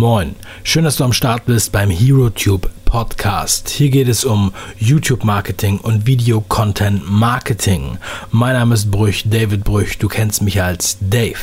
Moin, 0.00 0.36
schön, 0.62 0.84
dass 0.84 0.94
du 0.94 1.02
am 1.02 1.12
Start 1.12 1.46
bist 1.46 1.72
beim 1.72 1.90
HeroTube 1.90 2.70
Podcast. 2.84 3.68
Hier 3.68 3.90
geht 3.90 4.06
es 4.06 4.24
um 4.24 4.52
YouTube 4.78 5.24
Marketing 5.24 5.78
und 5.78 6.06
Video 6.06 6.40
Content 6.40 7.10
Marketing. 7.10 7.98
Mein 8.30 8.54
Name 8.54 8.74
ist 8.74 8.92
Brüch, 8.92 9.24
David 9.26 9.64
Brüch, 9.64 9.98
du 9.98 10.06
kennst 10.06 10.40
mich 10.40 10.62
als 10.62 10.98
Dave. 11.00 11.40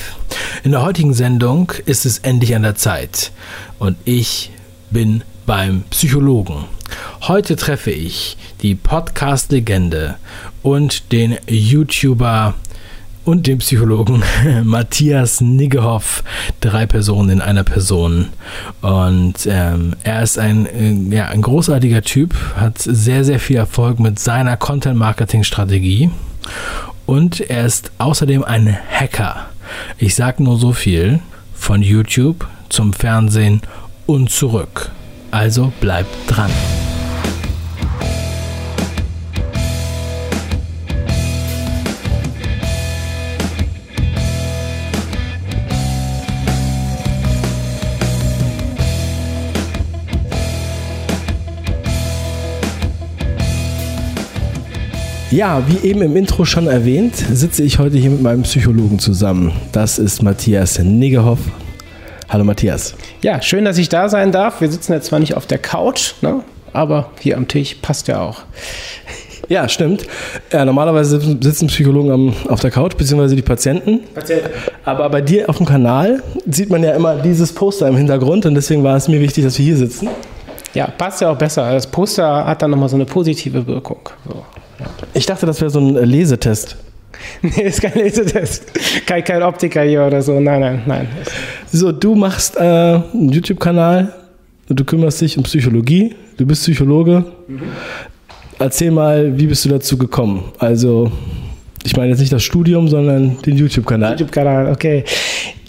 In 0.64 0.72
der 0.72 0.84
heutigen 0.84 1.14
Sendung 1.14 1.74
ist 1.86 2.06
es 2.06 2.20
endlich 2.20 2.56
an 2.56 2.62
der 2.62 2.76
Zeit 2.76 3.34
und 3.78 3.98
ich 4.06 4.52
bin 4.90 5.26
beim 5.46 5.84
Psychologen. 5.90 6.64
Heute 7.24 7.58
treffe 7.58 7.92
ich 7.92 8.38
die 8.62 8.76
Podcast-Legende 8.76 10.16
und 10.64 11.12
den 11.12 11.38
YouTuber 11.46 12.54
und 13.26 13.48
dem 13.48 13.58
Psychologen 13.58 14.24
Matthias 14.64 15.42
Niggehoff. 15.42 16.24
Drei 16.62 16.86
Personen 16.86 17.30
in 17.30 17.42
einer 17.42 17.64
Person. 17.64 18.28
Und 18.82 19.48
ähm, 19.48 19.96
er 20.04 20.24
ist 20.24 20.38
ein, 20.38 20.66
äh, 20.68 21.16
ja, 21.16 21.28
ein 21.28 21.42
großartiger 21.42 22.04
Typ, 22.04 22.36
hat 22.56 22.78
sehr, 22.78 23.24
sehr 23.24 23.40
viel 23.40 23.58
Erfolg 23.58 24.00
mit 24.00 24.20
seiner 24.20 24.56
Content-Marketing-Strategie. 24.56 26.12
Und 27.06 27.42
er 27.42 27.66
ist 27.66 27.92
außerdem 27.98 28.44
ein 28.44 28.78
Hacker. 28.90 29.48
Ich 29.98 30.16
sage 30.16 30.44
nur 30.44 30.58
so 30.58 30.72
viel 30.72 31.20
von 31.54 31.82
YouTube 31.82 32.48
zum 32.70 32.94
Fernsehen 32.94 33.62
und 34.06 34.30
zurück. 34.30 34.92
Also 35.32 35.74
bleibt 35.82 36.10
dran. 36.28 36.52
Ja, 55.36 55.62
wie 55.68 55.86
eben 55.86 56.02
im 56.02 56.16
Intro 56.16 56.46
schon 56.46 56.68
erwähnt, 56.68 57.14
sitze 57.18 57.62
ich 57.62 57.78
heute 57.78 57.98
hier 57.98 58.10
mit 58.10 58.22
meinem 58.22 58.44
Psychologen 58.44 59.00
zusammen. 59.00 59.52
Das 59.74 60.00
ist 60.00 60.24
Matthias 60.24 60.80
Niggerhoff. 60.80 61.40
Hallo 62.30 62.46
Matthias. 62.46 62.96
Ja, 63.22 63.42
schön, 63.42 63.66
dass 63.66 63.78
ich 63.78 63.90
da 63.90 64.08
sein 64.08 64.32
darf. 64.32 64.62
Wir 64.62 64.72
sitzen 64.72 64.94
jetzt 64.94 65.08
zwar 65.08 65.20
nicht 65.20 65.36
auf 65.36 65.46
der 65.46 65.58
Couch, 65.58 66.14
ne? 66.22 66.40
aber 66.72 67.10
hier 67.20 67.36
am 67.36 67.50
Tisch 67.50 67.76
passt 67.82 68.08
ja 68.08 68.22
auch. 68.22 68.44
Ja, 69.50 69.68
stimmt. 69.68 70.08
Ja, 70.54 70.64
normalerweise 70.64 71.20
sitzen 71.20 71.68
Psychologen 71.68 72.12
am, 72.12 72.34
auf 72.48 72.62
der 72.62 72.72
Couch, 72.72 72.96
beziehungsweise 72.96 73.36
die 73.36 73.42
Patienten. 73.42 74.06
Patienten. 74.14 74.50
Aber 74.86 75.10
bei 75.10 75.20
dir 75.20 75.50
auf 75.50 75.58
dem 75.58 75.66
Kanal 75.66 76.24
sieht 76.50 76.70
man 76.70 76.82
ja 76.82 76.94
immer 76.94 77.18
dieses 77.18 77.54
Poster 77.54 77.90
im 77.90 77.98
Hintergrund 77.98 78.46
und 78.46 78.56
deswegen 78.56 78.86
war 78.86 78.96
es 78.96 79.10
mir 79.10 79.20
wichtig, 79.20 79.44
dass 79.44 79.60
wir 79.60 79.66
hier 79.66 79.78
sitzen. 79.78 80.08
Ja, 80.74 80.88
passt 80.88 81.20
ja 81.20 81.30
auch 81.30 81.38
besser. 81.38 81.74
Das 81.74 81.86
Poster 81.86 82.46
hat 82.46 82.62
dann 82.62 82.72
nochmal 82.72 82.88
so 82.88 82.96
eine 82.96 83.06
positive 83.06 83.68
Wirkung. 83.68 84.00
So. 84.28 84.46
Ich 85.14 85.26
dachte, 85.26 85.46
das 85.46 85.62
wäre 85.62 85.70
so 85.70 85.80
ein 85.80 85.96
Lesetest. 85.96 86.78
Nee, 87.42 87.64
ist 87.64 87.82
kein 87.82 87.94
Lesetest. 87.94 88.66
Kein, 89.06 89.24
kein 89.24 89.42
Optiker 89.42 89.84
hier 89.84 90.06
oder 90.06 90.22
so. 90.22 90.40
Nein, 90.40 90.60
nein, 90.60 90.82
nein. 90.86 91.08
So, 91.72 91.92
du 91.92 92.14
machst 92.14 92.58
äh, 92.58 92.60
einen 92.60 93.30
YouTube-Kanal 93.30 94.14
und 94.68 94.80
du 94.80 94.84
kümmerst 94.84 95.22
dich 95.22 95.38
um 95.38 95.44
Psychologie. 95.44 96.14
Du 96.38 96.46
bist 96.46 96.64
Psychologe. 96.64 97.24
Mhm. 97.48 97.62
Erzähl 98.60 98.92
mal, 98.92 99.38
wie 99.38 99.48
bist 99.48 99.64
du 99.66 99.70
dazu 99.70 99.98
gekommen? 99.98 100.44
Also, 100.60 101.12
ich 101.84 101.96
meine 101.96 102.10
jetzt 102.10 102.20
nicht 102.20 102.34
das 102.34 102.44
Studium, 102.44 102.88
sondern 102.88 103.42
den 103.42 103.58
YouTube-Kanal. 103.58 104.12
YouTube-Kanal, 104.12 104.72
okay. 104.72 105.04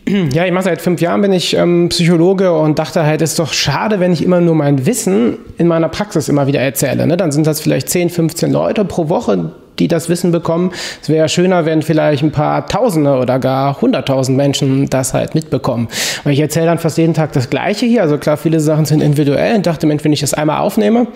Ja, 0.08 0.46
ich 0.46 0.52
mache 0.52 0.64
seit 0.64 0.80
fünf 0.80 1.00
Jahren, 1.00 1.20
bin 1.20 1.32
ich 1.32 1.56
ähm, 1.56 1.88
Psychologe 1.88 2.52
und 2.52 2.78
dachte 2.78 3.04
halt, 3.04 3.22
ist 3.22 3.40
doch 3.40 3.52
schade, 3.52 3.98
wenn 3.98 4.12
ich 4.12 4.22
immer 4.22 4.40
nur 4.40 4.54
mein 4.54 4.86
Wissen 4.86 5.38
in 5.58 5.66
meiner 5.66 5.88
Praxis 5.88 6.28
immer 6.28 6.46
wieder 6.46 6.60
erzähle. 6.60 7.08
Ne? 7.08 7.16
Dann 7.16 7.32
sind 7.32 7.46
das 7.46 7.60
vielleicht 7.60 7.88
10, 7.88 8.10
15 8.10 8.52
Leute 8.52 8.84
pro 8.84 9.08
Woche, 9.08 9.50
die 9.78 9.88
das 9.88 10.08
Wissen 10.08 10.32
bekommen. 10.32 10.72
Es 11.02 11.08
wäre 11.08 11.28
schöner, 11.28 11.66
wenn 11.66 11.82
vielleicht 11.82 12.22
ein 12.22 12.32
paar 12.32 12.66
Tausende 12.66 13.16
oder 13.16 13.38
gar 13.38 13.80
hunderttausend 13.80 14.36
Menschen 14.36 14.88
das 14.88 15.14
halt 15.14 15.34
mitbekommen. 15.34 15.88
Und 16.24 16.32
ich 16.32 16.40
erzähle 16.40 16.66
dann 16.66 16.78
fast 16.78 16.98
jeden 16.98 17.14
Tag 17.14 17.32
das 17.32 17.50
Gleiche 17.50 17.86
hier. 17.86 18.02
Also 18.02 18.18
klar, 18.18 18.36
viele 18.36 18.60
Sachen 18.60 18.84
sind 18.84 19.02
individuell 19.02 19.56
und 19.56 19.66
dachte, 19.66 19.88
wenn 19.88 20.12
ich 20.12 20.20
das 20.20 20.34
einmal 20.34 20.60
aufnehme, 20.60 21.06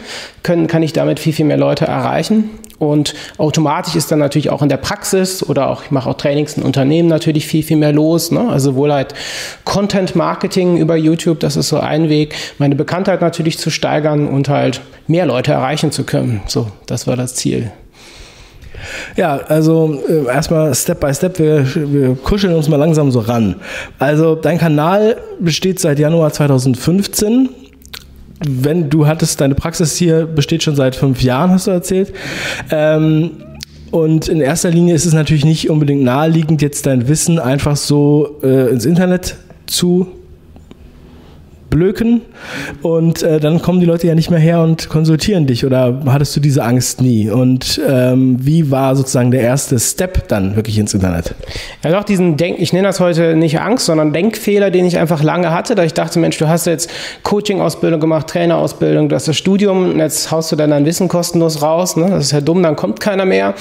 können, 0.43 0.67
kann 0.67 0.83
ich 0.83 0.93
damit 0.93 1.21
viel, 1.21 1.33
viel 1.33 1.47
mehr 1.47 1.57
Leute 1.57 1.87
erreichen. 1.87 2.51
Und 2.81 3.15
automatisch 3.37 3.95
ist 3.95 4.11
dann 4.11 4.21
natürlich 4.21 4.49
auch 4.49 4.63
in 4.63 4.71
der 4.71 4.79
Praxis 4.79 5.47
oder 5.47 5.69
auch, 5.69 5.85
ich 5.85 5.91
mache 5.91 6.09
auch 6.09 6.15
Trainings 6.15 6.57
in 6.57 6.63
Unternehmen 6.63 7.11
natürlich 7.11 7.47
viel, 7.47 7.63
viel 7.63 7.77
mehr 7.77 7.93
los. 7.93 8.31
Ne? 8.31 8.49
Also 8.49 8.75
wohl 8.75 8.91
halt 8.91 9.15
Content 9.65 10.17
Marketing 10.17 10.79
über 10.79 10.97
YouTube, 10.97 11.41
das 11.41 11.57
ist 11.57 11.69
so 11.69 11.79
ein 11.79 12.09
Weg, 12.09 12.35
meine 12.57 12.75
Bekanntheit 12.75 13.21
natürlich 13.21 13.59
zu 13.59 13.69
steigern 13.69 14.27
und 14.27 14.49
halt 14.49 14.81
mehr 15.07 15.27
Leute 15.27 15.53
erreichen 15.53 15.93
zu 15.93 16.05
können. 16.05 16.41
So, 16.47 16.69
das 16.87 17.07
war 17.07 17.17
das 17.17 17.35
Ziel. 17.35 17.71
Ja, 19.17 19.37
also 19.37 20.01
äh, 20.09 20.27
erstmal 20.27 20.75
Step 20.75 21.01
by 21.01 21.13
Step, 21.15 21.39
wir, 21.39 21.65
wir 21.75 22.15
kuscheln 22.17 22.55
uns 22.55 22.69
mal 22.69 22.77
langsam 22.77 23.11
so 23.11 23.21
ran. 23.21 23.57
Also 23.99 24.35
dein 24.35 24.59
Kanal 24.59 25.17
besteht 25.39 25.81
seit 25.81 25.99
Januar 25.99 26.33
2015 26.33 27.51
wenn 28.49 28.89
du 28.89 29.07
hattest, 29.07 29.41
deine 29.41 29.55
Praxis 29.55 29.97
hier 29.97 30.25
besteht 30.25 30.63
schon 30.63 30.75
seit 30.75 30.97
fünf 30.97 31.23
Jahren, 31.23 31.51
hast 31.51 31.67
du 31.67 31.73
erzählt. 31.73 32.13
Ähm, 32.71 33.33
und 33.91 34.29
in 34.29 34.41
erster 34.41 34.71
Linie 34.71 34.95
ist 34.95 35.05
es 35.05 35.13
natürlich 35.13 35.45
nicht 35.45 35.69
unbedingt 35.69 36.03
naheliegend, 36.03 36.63
jetzt 36.63 36.87
dein 36.87 37.09
Wissen 37.09 37.39
einfach 37.39 37.77
so 37.77 38.39
äh, 38.43 38.71
ins 38.71 38.87
Internet 38.87 39.37
zu 39.67 40.09
blöken 41.71 42.21
und 42.83 43.23
äh, 43.23 43.41
dann 43.41 43.63
kommen 43.63 43.81
die 43.81 43.87
Leute 43.87 44.07
ja 44.07 44.15
nicht 44.15 44.31
mehr 44.31 44.39
her 44.39 44.61
und 44.61 44.89
konsultieren 44.89 45.47
dich 45.47 45.65
oder 45.65 46.03
hattest 46.07 46.37
du 46.37 46.41
diese 46.41 46.65
Angst 46.65 47.01
nie? 47.01 47.31
Und 47.31 47.81
ähm, 47.89 48.37
wie 48.41 48.71
war 48.71 48.97
sozusagen 48.97 49.31
der 49.31 49.41
erste 49.41 49.79
Step 49.79 50.29
dann 50.29 50.57
wirklich 50.57 50.79
ins 50.79 50.93
Internet? 50.93 51.35
Ja, 51.83 51.91
doch 51.91 52.05
diesen 52.05 52.37
Denk, 52.37 52.59
ich 52.61 52.73
nenne 52.73 52.89
das 52.89 53.01
heute 53.01 53.37
nicht 53.37 53.61
Angst, 53.61 53.87
sondern 53.87 54.13
Denkfehler, 54.13 54.71
den 54.71 54.85
ich 54.85 54.99
einfach 54.99 55.23
lange 55.23 55.53
hatte, 55.53 55.75
da 55.75 55.85
ich 55.85 55.95
dachte, 55.95 56.19
Mensch, 56.19 56.39
du 56.39 56.49
hast 56.49 56.67
jetzt 56.67 56.91
Coaching-Ausbildung 57.23 58.01
gemacht, 58.01 58.27
Trainerausbildung, 58.27 59.09
du 59.09 59.15
hast 59.15 59.29
das 59.29 59.37
Studium, 59.37 59.99
jetzt 59.99 60.31
haust 60.31 60.53
du 60.53 60.57
dann 60.57 60.71
dein 60.71 60.85
Wissen 60.85 61.09
kostenlos 61.09 61.63
raus, 61.63 61.97
ne? 61.97 62.11
das 62.11 62.27
ist 62.27 62.33
ja 62.33 62.41
dumm, 62.41 62.63
dann 62.63 62.77
kommt 62.77 63.01
keiner 63.01 63.25
mehr. 63.25 63.55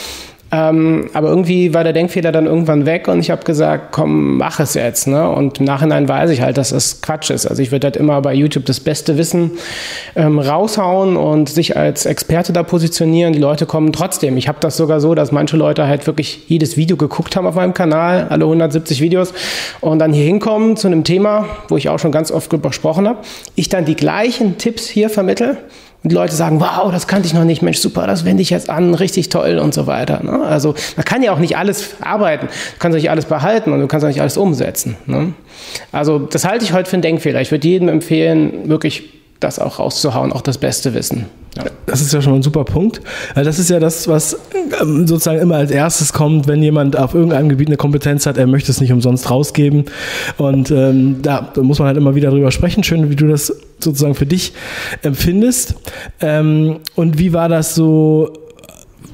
Ähm, 0.52 1.10
aber 1.14 1.30
irgendwie 1.30 1.74
war 1.74 1.84
der 1.84 1.94
Denkfehler 1.94 2.32
dann 2.32 2.48
irgendwann 2.48 2.86
weg 2.86 3.08
und 3.08 3.20
ich 3.20 3.30
habe 3.30 3.44
gesagt, 3.44 3.92
komm, 3.92 4.38
mach 4.38 4.60
es 4.60 4.74
jetzt. 4.74 5.08
Ne? 5.08 5.30
Und 5.30 5.60
im 5.60 5.66
Nachhinein 5.66 6.08
weiß 6.08 6.32
ich 6.32 6.42
halt, 6.42 6.58
dass 6.58 6.72
es 6.72 7.02
Quatsch 7.02 7.30
ist. 7.30 7.46
Also 7.46 7.62
ich 7.62 7.72
würde 7.72 7.88
halt 7.88 7.98
immer 7.98 8.22
bei 8.22 8.34
YouTube 8.34 8.66
das 8.66 8.80
beste 8.80 9.18
Wissen 9.18 9.52
ähm, 10.16 10.40
raushauen 10.40 11.18
und 11.18 11.50
sich 11.50 11.78
als 11.78 12.06
Experte 12.06 12.52
da 12.52 12.64
positionieren. 12.64 13.34
Die 13.34 13.40
Leute 13.40 13.68
kommen 13.68 13.94
trotzdem. 13.94 14.38
Ich 14.38 14.48
habe 14.48 14.58
das 14.60 14.76
sogar 14.78 15.00
so, 15.00 15.14
dass 15.14 15.32
manche 15.32 15.56
Leute 15.56 15.88
halt 15.88 16.08
wirklich 16.08 16.46
jedes 16.48 16.78
Video 16.78 16.98
geguckt 16.98 17.36
haben 17.36 17.46
auf 17.46 17.56
meinem 17.56 17.74
Kanal, 17.74 18.28
alle 18.30 18.46
170 18.46 19.02
Videos, 19.02 19.34
und 19.82 20.00
dann 20.00 20.14
hier 20.14 20.26
hinkommen 20.26 20.78
zu 20.78 20.88
einem 20.88 21.04
Thema, 21.04 21.46
wo 21.68 21.78
ich 21.78 21.90
auch 21.90 22.00
schon 22.00 22.12
ganz 22.12 22.32
oft 22.32 22.50
gesprochen 22.50 23.08
habe. 23.08 23.20
Ich 23.56 23.70
dann 23.70 23.86
die 23.86 23.96
gleichen 23.96 24.58
Tipps 24.58 24.88
hier 24.88 25.10
vermittle 25.10 25.58
und 26.02 26.12
die 26.12 26.16
Leute 26.16 26.34
sagen, 26.34 26.62
wow, 26.62 26.92
das 26.92 27.08
kannte 27.08 27.28
ich 27.28 27.34
noch 27.34 27.44
nicht, 27.44 27.62
Mensch, 27.62 27.80
super, 27.80 28.08
das 28.08 28.24
wende 28.24 28.42
ich 28.42 28.50
jetzt 28.50 28.70
an, 28.70 28.94
richtig 28.94 29.30
toll 29.30 29.60
und 29.60 29.74
so 29.74 29.86
weiter. 29.86 30.24
Ne? 30.24 30.44
Also 30.44 30.74
man 30.96 31.06
kann 31.06 31.22
ja 31.22 31.34
auch 31.34 31.40
nicht 31.40 31.58
alles 31.58 31.96
arbeiten, 32.00 32.48
du 32.48 32.80
kannst 32.80 32.96
nicht 32.96 33.10
alles 33.10 33.26
behalten 33.26 33.74
und 33.74 33.82
du 33.82 33.88
kannst 33.88 34.06
auch 34.06 34.10
nicht 34.10 34.22
alles 34.22 34.38
umsetzen. 34.38 34.96
Ne? 35.08 35.34
Also 35.92 36.20
das 36.20 36.46
halte 36.46 36.64
ich 36.64 36.72
heute 36.72 36.90
für 36.90 36.96
einen 36.96 37.02
Denkfehler. 37.02 37.42
Ich 37.42 37.52
würde 37.52 37.68
jedem 37.68 37.90
empfehlen, 37.90 38.70
wirklich 38.70 39.10
das 39.42 39.60
auch 39.60 39.80
rauszuhauen, 39.80 40.32
auch 40.32 40.42
das 40.42 40.58
beste 40.58 40.94
Wissen. 40.94 41.26
Ja. 41.58 41.64
Das 41.86 42.02
ist 42.02 42.14
ja 42.14 42.22
schon 42.22 42.36
ein 42.36 42.44
super 42.44 42.64
Punkt. 42.64 43.02
Das 43.36 43.58
ist 43.58 43.70
ja 43.70 43.80
das, 43.80 44.08
was 44.08 44.38
ähm, 44.82 45.08
sozusagen 45.08 45.40
immer 45.40 45.56
als 45.56 45.72
erstes 45.72 46.14
kommt, 46.14 46.48
wenn 46.48 46.62
jemand 46.62 46.98
auf 46.98 47.14
irgendeinem 47.14 47.50
Gebiet 47.50 47.68
eine 47.68 47.78
Kompetenz 47.78 48.26
hat, 48.26 48.38
er 48.38 48.48
möchte 48.48 48.72
es 48.72 48.80
nicht 48.80 48.92
umsonst 48.92 49.30
rausgeben. 49.30 49.86
Und 50.38 50.72
ähm, 50.72 51.22
da 51.22 51.52
muss 51.62 51.80
man 51.80 51.88
halt 51.88 51.98
immer 51.98 52.16
wieder 52.16 52.30
drüber 52.30 52.52
sprechen. 52.52 52.84
Schön, 52.84 53.10
wie 53.10 53.16
du 53.16 53.28
das 53.28 53.54
sozusagen 53.84 54.16
für 54.16 54.26
dich 54.26 54.54
empfindest. 55.02 55.76
Ähm, 56.22 56.80
und 56.96 57.20
wie 57.20 57.34
war 57.34 57.50
das 57.50 57.76
so, 57.76 58.34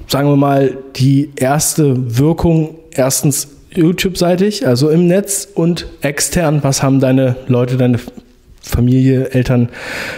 sagen 0.07 0.30
wir 0.30 0.36
mal, 0.36 0.78
die 0.95 1.31
erste 1.36 2.18
Wirkung 2.18 2.75
erstens 2.92 3.50
YouTube-seitig, 3.74 4.68
also 4.68 4.89
im 4.89 5.07
Netz 5.07 5.48
und 5.54 5.88
extern? 6.01 6.63
Was 6.63 6.81
haben 6.81 7.00
deine 7.00 7.36
Leute, 7.48 7.78
deine 7.78 8.00
Familie, 8.62 9.30
Eltern, 9.31 9.69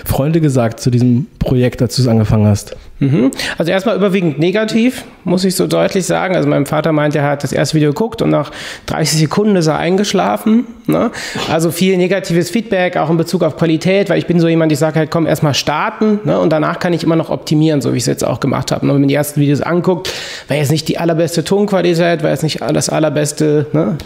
Freunde 0.05 0.41
gesagt 0.41 0.79
zu 0.79 0.89
diesem 0.89 1.27
Projekt, 1.39 1.81
als 1.81 1.95
du 1.95 2.01
es 2.01 2.07
angefangen 2.07 2.47
hast? 2.47 2.75
Mhm. 2.99 3.31
Also 3.57 3.71
erstmal 3.71 3.95
überwiegend 3.95 4.39
negativ, 4.39 5.03
muss 5.23 5.43
ich 5.45 5.55
so 5.55 5.67
deutlich 5.67 6.05
sagen. 6.05 6.35
Also 6.35 6.49
mein 6.49 6.65
Vater 6.65 6.91
meint, 6.91 7.15
er 7.15 7.23
hat 7.23 7.43
das 7.43 7.51
erste 7.51 7.75
Video 7.75 7.89
geguckt 7.89 8.21
und 8.21 8.29
nach 8.29 8.51
30 8.87 9.19
Sekunden 9.19 9.55
ist 9.55 9.67
er 9.67 9.77
eingeschlafen. 9.77 10.65
Ne? 10.87 11.11
Also 11.49 11.69
viel 11.69 11.97
negatives 11.97 12.49
Feedback, 12.49 12.97
auch 12.97 13.09
in 13.09 13.17
Bezug 13.17 13.43
auf 13.43 13.55
Qualität, 13.55 14.09
weil 14.09 14.17
ich 14.17 14.25
bin 14.25 14.39
so 14.39 14.47
jemand, 14.47 14.71
ich 14.71 14.79
sage 14.79 14.97
halt, 14.97 15.11
komm, 15.11 15.27
erstmal 15.27 15.53
starten 15.53 16.19
ne? 16.23 16.39
und 16.39 16.51
danach 16.51 16.79
kann 16.79 16.93
ich 16.93 17.03
immer 17.03 17.15
noch 17.15 17.29
optimieren, 17.29 17.81
so 17.81 17.93
wie 17.93 17.97
ich 17.97 18.03
es 18.03 18.07
jetzt 18.07 18.25
auch 18.25 18.39
gemacht 18.39 18.71
habe. 18.71 18.81
Und 18.81 18.93
wenn 18.93 19.01
man 19.01 19.07
die 19.07 19.15
ersten 19.15 19.39
Videos 19.39 19.61
anguckt, 19.61 20.11
war 20.47 20.57
jetzt 20.57 20.71
nicht 20.71 20.87
die 20.87 20.97
allerbeste 20.97 21.43
Tonqualität, 21.43 22.23
war 22.23 22.31
jetzt 22.31 22.43
nicht 22.43 22.61
das 22.61 22.89
allerbeste 22.89 23.67
ne? 23.73 23.97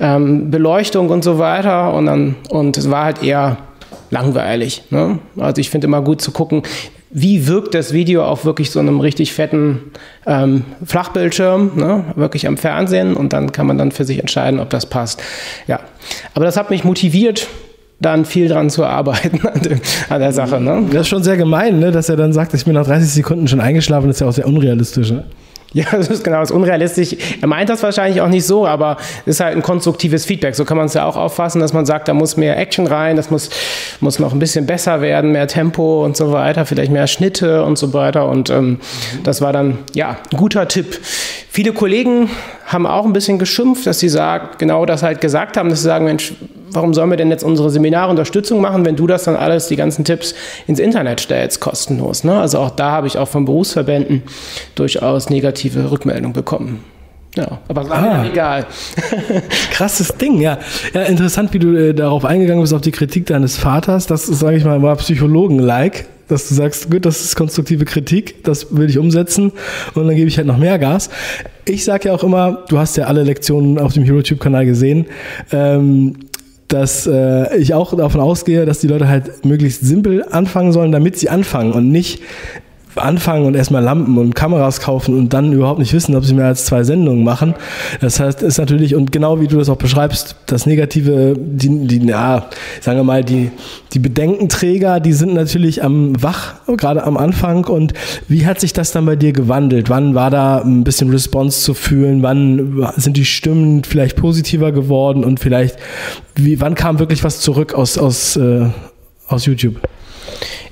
ähm, 0.00 0.50
Beleuchtung 0.50 1.08
und 1.08 1.24
so 1.24 1.38
weiter. 1.38 1.94
Und, 1.94 2.06
dann, 2.06 2.36
und 2.50 2.76
es 2.76 2.90
war 2.90 3.04
halt 3.04 3.22
eher 3.22 3.56
langweilig. 4.14 4.84
Ne? 4.90 5.18
Also 5.36 5.60
ich 5.60 5.70
finde 5.70 5.88
immer 5.88 6.00
gut 6.00 6.22
zu 6.22 6.30
gucken, 6.30 6.62
wie 7.10 7.46
wirkt 7.46 7.74
das 7.74 7.92
Video 7.92 8.24
auf 8.24 8.44
wirklich 8.44 8.70
so 8.70 8.80
einem 8.80 9.00
richtig 9.00 9.32
fetten 9.32 9.92
ähm, 10.26 10.64
Flachbildschirm, 10.84 11.72
ne? 11.76 12.04
wirklich 12.16 12.46
am 12.46 12.56
Fernsehen 12.56 13.14
und 13.14 13.32
dann 13.32 13.52
kann 13.52 13.66
man 13.66 13.76
dann 13.76 13.92
für 13.92 14.04
sich 14.04 14.20
entscheiden, 14.20 14.60
ob 14.60 14.70
das 14.70 14.86
passt. 14.86 15.22
Ja, 15.66 15.80
aber 16.34 16.44
das 16.44 16.56
hat 16.56 16.70
mich 16.70 16.84
motiviert, 16.84 17.48
dann 18.00 18.24
viel 18.24 18.48
dran 18.48 18.70
zu 18.70 18.84
arbeiten 18.84 19.40
an, 20.08 20.20
der 20.20 20.32
Sache. 20.32 20.60
Ne? 20.60 20.84
Das 20.90 21.02
ist 21.02 21.08
schon 21.08 21.22
sehr 21.22 21.36
gemein, 21.36 21.80
ne? 21.80 21.90
dass 21.90 22.08
er 22.08 22.16
dann 22.16 22.32
sagt, 22.32 22.54
ich 22.54 22.64
bin 22.64 22.74
nach 22.74 22.86
30 22.86 23.08
Sekunden 23.08 23.48
schon 23.48 23.60
eingeschlafen, 23.60 24.06
das 24.06 24.16
ist 24.16 24.20
ja 24.20 24.28
auch 24.28 24.32
sehr 24.32 24.46
unrealistisch. 24.46 25.10
Ne? 25.10 25.24
Ja, 25.84 25.86
das 25.90 26.06
ist 26.06 26.22
genau, 26.22 26.38
das 26.38 26.50
ist 26.50 26.56
unrealistisch. 26.56 27.16
Er 27.40 27.48
meint 27.48 27.68
das 27.68 27.82
wahrscheinlich 27.82 28.20
auch 28.20 28.28
nicht 28.28 28.46
so, 28.46 28.64
aber 28.64 28.96
es 29.26 29.36
ist 29.36 29.40
halt 29.40 29.56
ein 29.56 29.62
konstruktives 29.62 30.24
Feedback. 30.24 30.54
So 30.54 30.64
kann 30.64 30.76
man 30.76 30.86
es 30.86 30.94
ja 30.94 31.04
auch 31.04 31.16
auffassen, 31.16 31.60
dass 31.60 31.72
man 31.72 31.84
sagt, 31.84 32.06
da 32.06 32.14
muss 32.14 32.36
mehr 32.36 32.56
Action 32.56 32.86
rein, 32.86 33.16
das 33.16 33.28
muss, 33.28 33.50
muss 33.98 34.20
noch 34.20 34.32
ein 34.32 34.38
bisschen 34.38 34.66
besser 34.66 35.00
werden, 35.00 35.32
mehr 35.32 35.48
Tempo 35.48 36.04
und 36.04 36.16
so 36.16 36.30
weiter, 36.30 36.64
vielleicht 36.64 36.92
mehr 36.92 37.08
Schnitte 37.08 37.64
und 37.64 37.76
so 37.76 37.92
weiter. 37.92 38.28
Und 38.28 38.50
ähm, 38.50 38.78
das 39.24 39.40
war 39.40 39.52
dann, 39.52 39.78
ja, 39.94 40.16
ein 40.30 40.36
guter 40.36 40.68
Tipp. 40.68 41.00
Viele 41.54 41.72
Kollegen 41.72 42.30
haben 42.66 42.84
auch 42.84 43.04
ein 43.04 43.12
bisschen 43.12 43.38
geschimpft, 43.38 43.86
dass 43.86 44.00
sie 44.00 44.08
sagen, 44.08 44.48
genau 44.58 44.84
das 44.86 45.04
halt 45.04 45.20
gesagt 45.20 45.56
haben, 45.56 45.68
dass 45.68 45.82
sie 45.82 45.84
sagen, 45.84 46.04
Mensch, 46.04 46.32
warum 46.72 46.92
sollen 46.94 47.10
wir 47.10 47.16
denn 47.16 47.30
jetzt 47.30 47.44
unsere 47.44 47.70
Seminare 47.70 48.10
Unterstützung 48.10 48.60
machen, 48.60 48.84
wenn 48.84 48.96
du 48.96 49.06
das 49.06 49.22
dann 49.22 49.36
alles, 49.36 49.68
die 49.68 49.76
ganzen 49.76 50.04
Tipps 50.04 50.34
ins 50.66 50.80
Internet 50.80 51.20
stellst, 51.20 51.60
kostenlos. 51.60 52.24
Ne? 52.24 52.40
Also 52.40 52.58
auch 52.58 52.70
da 52.70 52.90
habe 52.90 53.06
ich 53.06 53.18
auch 53.18 53.28
von 53.28 53.44
Berufsverbänden 53.44 54.24
durchaus 54.74 55.30
negative 55.30 55.92
Rückmeldungen 55.92 56.32
bekommen. 56.32 56.82
Ja, 57.36 57.60
aber 57.68 57.88
ah, 57.88 58.24
egal. 58.24 58.66
Krasses 59.70 60.08
Ding, 60.16 60.40
ja. 60.40 60.58
Ja, 60.92 61.02
interessant, 61.02 61.52
wie 61.52 61.60
du 61.60 61.76
äh, 61.76 61.94
darauf 61.94 62.24
eingegangen 62.24 62.62
bist, 62.62 62.74
auf 62.74 62.80
die 62.80 62.90
Kritik 62.90 63.26
deines 63.26 63.56
Vaters. 63.56 64.08
Das 64.08 64.28
ist, 64.28 64.40
sage 64.40 64.56
ich 64.56 64.64
mal, 64.64 64.82
war 64.82 64.96
Psychologen-like 64.96 66.06
dass 66.28 66.48
du 66.48 66.54
sagst, 66.54 66.90
gut, 66.90 67.04
das 67.04 67.24
ist 67.24 67.36
konstruktive 67.36 67.84
Kritik, 67.84 68.44
das 68.44 68.76
will 68.76 68.88
ich 68.88 68.98
umsetzen 68.98 69.52
und 69.94 70.06
dann 70.06 70.16
gebe 70.16 70.28
ich 70.28 70.36
halt 70.36 70.46
noch 70.46 70.58
mehr 70.58 70.78
Gas. 70.78 71.10
Ich 71.66 71.84
sage 71.84 72.08
ja 72.08 72.14
auch 72.14 72.24
immer, 72.24 72.64
du 72.68 72.78
hast 72.78 72.96
ja 72.96 73.04
alle 73.04 73.22
Lektionen 73.22 73.78
auf 73.78 73.92
dem 73.94 74.04
HeroTube-Kanal 74.04 74.66
gesehen, 74.66 75.06
ähm, 75.52 76.16
dass 76.68 77.06
äh, 77.06 77.56
ich 77.58 77.74
auch 77.74 77.94
davon 77.96 78.20
ausgehe, 78.20 78.64
dass 78.64 78.80
die 78.80 78.86
Leute 78.86 79.08
halt 79.08 79.44
möglichst 79.44 79.82
simpel 79.82 80.24
anfangen 80.24 80.72
sollen, 80.72 80.92
damit 80.92 81.18
sie 81.18 81.28
anfangen 81.28 81.72
und 81.72 81.90
nicht 81.90 82.20
anfangen 82.96 83.46
und 83.46 83.54
erstmal 83.54 83.82
Lampen 83.82 84.18
und 84.18 84.34
Kameras 84.34 84.80
kaufen 84.80 85.16
und 85.16 85.32
dann 85.32 85.52
überhaupt 85.52 85.78
nicht 85.78 85.92
wissen, 85.92 86.14
ob 86.14 86.24
sie 86.24 86.34
mehr 86.34 86.46
als 86.46 86.64
zwei 86.64 86.84
Sendungen 86.84 87.24
machen. 87.24 87.54
Das 88.00 88.20
heißt, 88.20 88.42
ist 88.42 88.58
natürlich, 88.58 88.94
und 88.94 89.12
genau 89.12 89.40
wie 89.40 89.48
du 89.48 89.58
das 89.58 89.68
auch 89.68 89.76
beschreibst, 89.76 90.36
das 90.46 90.66
Negative, 90.66 91.34
die, 91.38 91.86
die 91.86 92.06
ja, 92.06 92.46
sagen 92.80 92.98
wir 92.98 93.04
mal, 93.04 93.24
die, 93.24 93.50
die 93.92 93.98
Bedenkenträger, 93.98 95.00
die 95.00 95.12
sind 95.12 95.34
natürlich 95.34 95.82
am 95.82 96.22
Wach, 96.22 96.54
gerade 96.76 97.04
am 97.04 97.16
Anfang. 97.16 97.64
Und 97.64 97.94
wie 98.28 98.46
hat 98.46 98.60
sich 98.60 98.72
das 98.72 98.92
dann 98.92 99.06
bei 99.06 99.16
dir 99.16 99.32
gewandelt? 99.32 99.90
Wann 99.90 100.14
war 100.14 100.30
da 100.30 100.58
ein 100.58 100.84
bisschen 100.84 101.10
Response 101.10 101.60
zu 101.60 101.74
fühlen? 101.74 102.22
Wann 102.22 102.88
sind 102.96 103.16
die 103.16 103.24
Stimmen 103.24 103.84
vielleicht 103.84 104.16
positiver 104.16 104.72
geworden? 104.72 105.24
Und 105.24 105.40
vielleicht, 105.40 105.76
wie, 106.34 106.60
wann 106.60 106.74
kam 106.74 106.98
wirklich 106.98 107.24
was 107.24 107.40
zurück 107.40 107.74
aus, 107.74 107.98
aus, 107.98 108.36
äh, 108.36 108.66
aus 109.28 109.46
YouTube? 109.46 109.80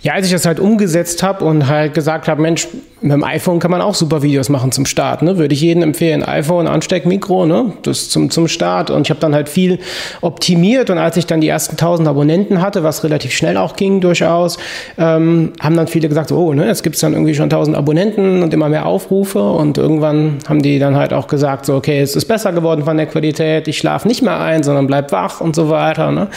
Ja, 0.02 0.14
als 0.14 0.26
ich 0.26 0.32
das 0.32 0.46
halt 0.46 0.58
umgesetzt 0.58 1.22
habe 1.22 1.44
und 1.44 1.68
halt 1.68 1.94
gesagt 1.94 2.26
habe, 2.26 2.42
Mensch, 2.42 2.66
mit 3.00 3.12
dem 3.12 3.22
iPhone 3.22 3.60
kann 3.60 3.70
man 3.70 3.80
auch 3.80 3.94
super 3.94 4.22
Videos 4.22 4.48
machen 4.48 4.72
zum 4.72 4.84
Start. 4.84 5.22
Ne? 5.22 5.38
Würde 5.38 5.54
ich 5.54 5.60
jedem 5.60 5.84
empfehlen, 5.84 6.24
iPhone, 6.24 6.66
Ansteckmikro, 6.66 7.46
ne? 7.46 7.72
das 7.82 8.08
zum, 8.08 8.28
zum 8.30 8.48
Start. 8.48 8.90
Und 8.90 9.02
ich 9.02 9.10
habe 9.10 9.20
dann 9.20 9.32
halt 9.32 9.48
viel 9.48 9.78
optimiert 10.20 10.90
und 10.90 10.98
als 10.98 11.16
ich 11.16 11.26
dann 11.26 11.40
die 11.40 11.48
ersten 11.48 11.72
1000 11.72 12.08
Abonnenten 12.08 12.60
hatte, 12.60 12.82
was 12.82 13.04
relativ 13.04 13.32
schnell 13.32 13.56
auch 13.56 13.76
ging 13.76 14.00
durchaus, 14.00 14.58
ähm, 14.98 15.52
haben 15.60 15.76
dann 15.76 15.86
viele 15.86 16.08
gesagt, 16.08 16.32
oh, 16.32 16.52
ne, 16.52 16.66
jetzt 16.66 16.82
gibt's 16.82 16.98
dann 16.98 17.12
irgendwie 17.12 17.34
schon 17.34 17.44
1000 17.44 17.76
Abonnenten 17.76 18.42
und 18.42 18.52
immer 18.52 18.68
mehr 18.68 18.86
Aufrufe 18.86 19.42
und 19.42 19.78
irgendwann 19.78 20.38
haben 20.48 20.62
die 20.62 20.80
dann 20.80 20.96
halt 20.96 21.12
auch 21.12 21.28
gesagt, 21.28 21.66
so, 21.66 21.76
okay, 21.76 22.00
es 22.00 22.16
ist 22.16 22.26
besser 22.26 22.52
geworden 22.52 22.84
von 22.84 22.96
der 22.96 23.06
Qualität, 23.06 23.68
ich 23.68 23.78
schlafe 23.78 24.08
nicht 24.08 24.22
mehr 24.22 24.40
ein, 24.40 24.64
sondern 24.64 24.88
bleib 24.88 25.12
wach 25.12 25.40
und 25.40 25.54
so 25.54 25.70
weiter. 25.70 26.10
Ne? 26.10 26.28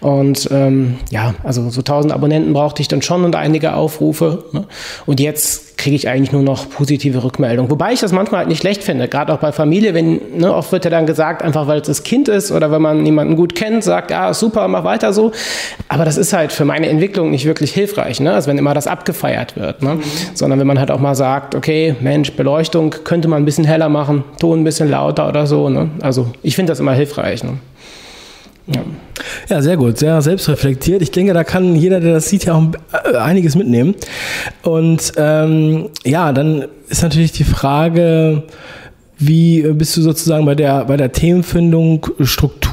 Und 0.00 0.48
ähm, 0.52 0.96
ja, 1.10 1.34
also 1.42 1.68
so 1.70 1.80
1000 1.80 2.12
Abonnenten 2.12 2.52
brauchte 2.52 2.82
ich 2.82 2.88
dann 2.88 3.02
schon 3.02 3.24
und 3.24 3.34
einige 3.34 3.74
Aufrufe. 3.74 4.44
Ne? 4.52 4.64
Und 5.06 5.18
jetzt 5.20 5.68
kriege 5.78 5.94
ich 5.94 6.08
eigentlich 6.08 6.32
nur 6.32 6.42
noch 6.42 6.68
positive 6.68 7.22
Rückmeldungen. 7.22 7.70
Wobei 7.70 7.92
ich 7.92 8.00
das 8.00 8.12
manchmal 8.12 8.40
halt 8.40 8.48
nicht 8.48 8.60
schlecht 8.60 8.82
finde, 8.82 9.08
gerade 9.08 9.32
auch 9.32 9.38
bei 9.38 9.52
Familie, 9.52 9.94
wenn, 9.94 10.20
ne, 10.36 10.52
oft 10.52 10.72
wird 10.72 10.84
ja 10.84 10.90
dann 10.90 11.06
gesagt, 11.06 11.42
einfach 11.42 11.68
weil 11.68 11.80
es 11.80 11.86
das 11.86 12.02
Kind 12.02 12.28
ist 12.28 12.50
oder 12.50 12.70
wenn 12.72 12.82
man 12.82 13.06
jemanden 13.06 13.36
gut 13.36 13.54
kennt, 13.54 13.84
sagt, 13.84 14.10
ja, 14.10 14.34
super, 14.34 14.66
mach 14.66 14.82
weiter 14.82 15.12
so. 15.12 15.30
Aber 15.88 16.04
das 16.04 16.16
ist 16.16 16.32
halt 16.32 16.50
für 16.50 16.64
meine 16.64 16.88
Entwicklung 16.88 17.30
nicht 17.30 17.44
wirklich 17.44 17.72
hilfreich, 17.72 18.18
ne? 18.18 18.34
also 18.34 18.50
wenn 18.50 18.58
immer 18.58 18.74
das 18.74 18.88
abgefeiert 18.88 19.56
wird. 19.56 19.82
Ne? 19.82 19.94
Mhm. 19.94 20.02
Sondern 20.34 20.58
wenn 20.58 20.66
man 20.66 20.80
halt 20.80 20.90
auch 20.90 21.00
mal 21.00 21.14
sagt, 21.14 21.54
okay, 21.54 21.94
Mensch, 22.00 22.32
Beleuchtung 22.32 22.90
könnte 23.04 23.28
man 23.28 23.42
ein 23.42 23.44
bisschen 23.44 23.64
heller 23.64 23.88
machen, 23.88 24.24
Ton 24.40 24.60
ein 24.60 24.64
bisschen 24.64 24.90
lauter 24.90 25.28
oder 25.28 25.46
so. 25.46 25.68
Ne? 25.68 25.90
Also 26.00 26.26
ich 26.42 26.56
finde 26.56 26.72
das 26.72 26.80
immer 26.80 26.92
hilfreich. 26.92 27.44
Ne? 27.44 27.58
Ja. 28.74 28.82
ja, 29.48 29.62
sehr 29.62 29.76
gut, 29.76 29.98
sehr 29.98 30.20
selbstreflektiert. 30.20 31.00
Ich 31.00 31.10
denke, 31.10 31.32
da 31.32 31.42
kann 31.42 31.74
jeder, 31.74 32.00
der 32.00 32.14
das 32.14 32.28
sieht, 32.28 32.44
ja 32.44 32.54
auch 32.54 32.64
äh, 32.92 33.16
einiges 33.16 33.56
mitnehmen. 33.56 33.94
Und 34.62 35.12
ähm, 35.16 35.88
ja, 36.04 36.32
dann 36.32 36.66
ist 36.88 37.02
natürlich 37.02 37.32
die 37.32 37.44
Frage, 37.44 38.42
wie 39.18 39.62
bist 39.72 39.96
du 39.96 40.02
sozusagen 40.02 40.44
bei 40.44 40.54
der, 40.54 40.84
bei 40.84 40.96
der 40.96 41.12
Themenfindung, 41.12 42.06
Struktur, 42.20 42.67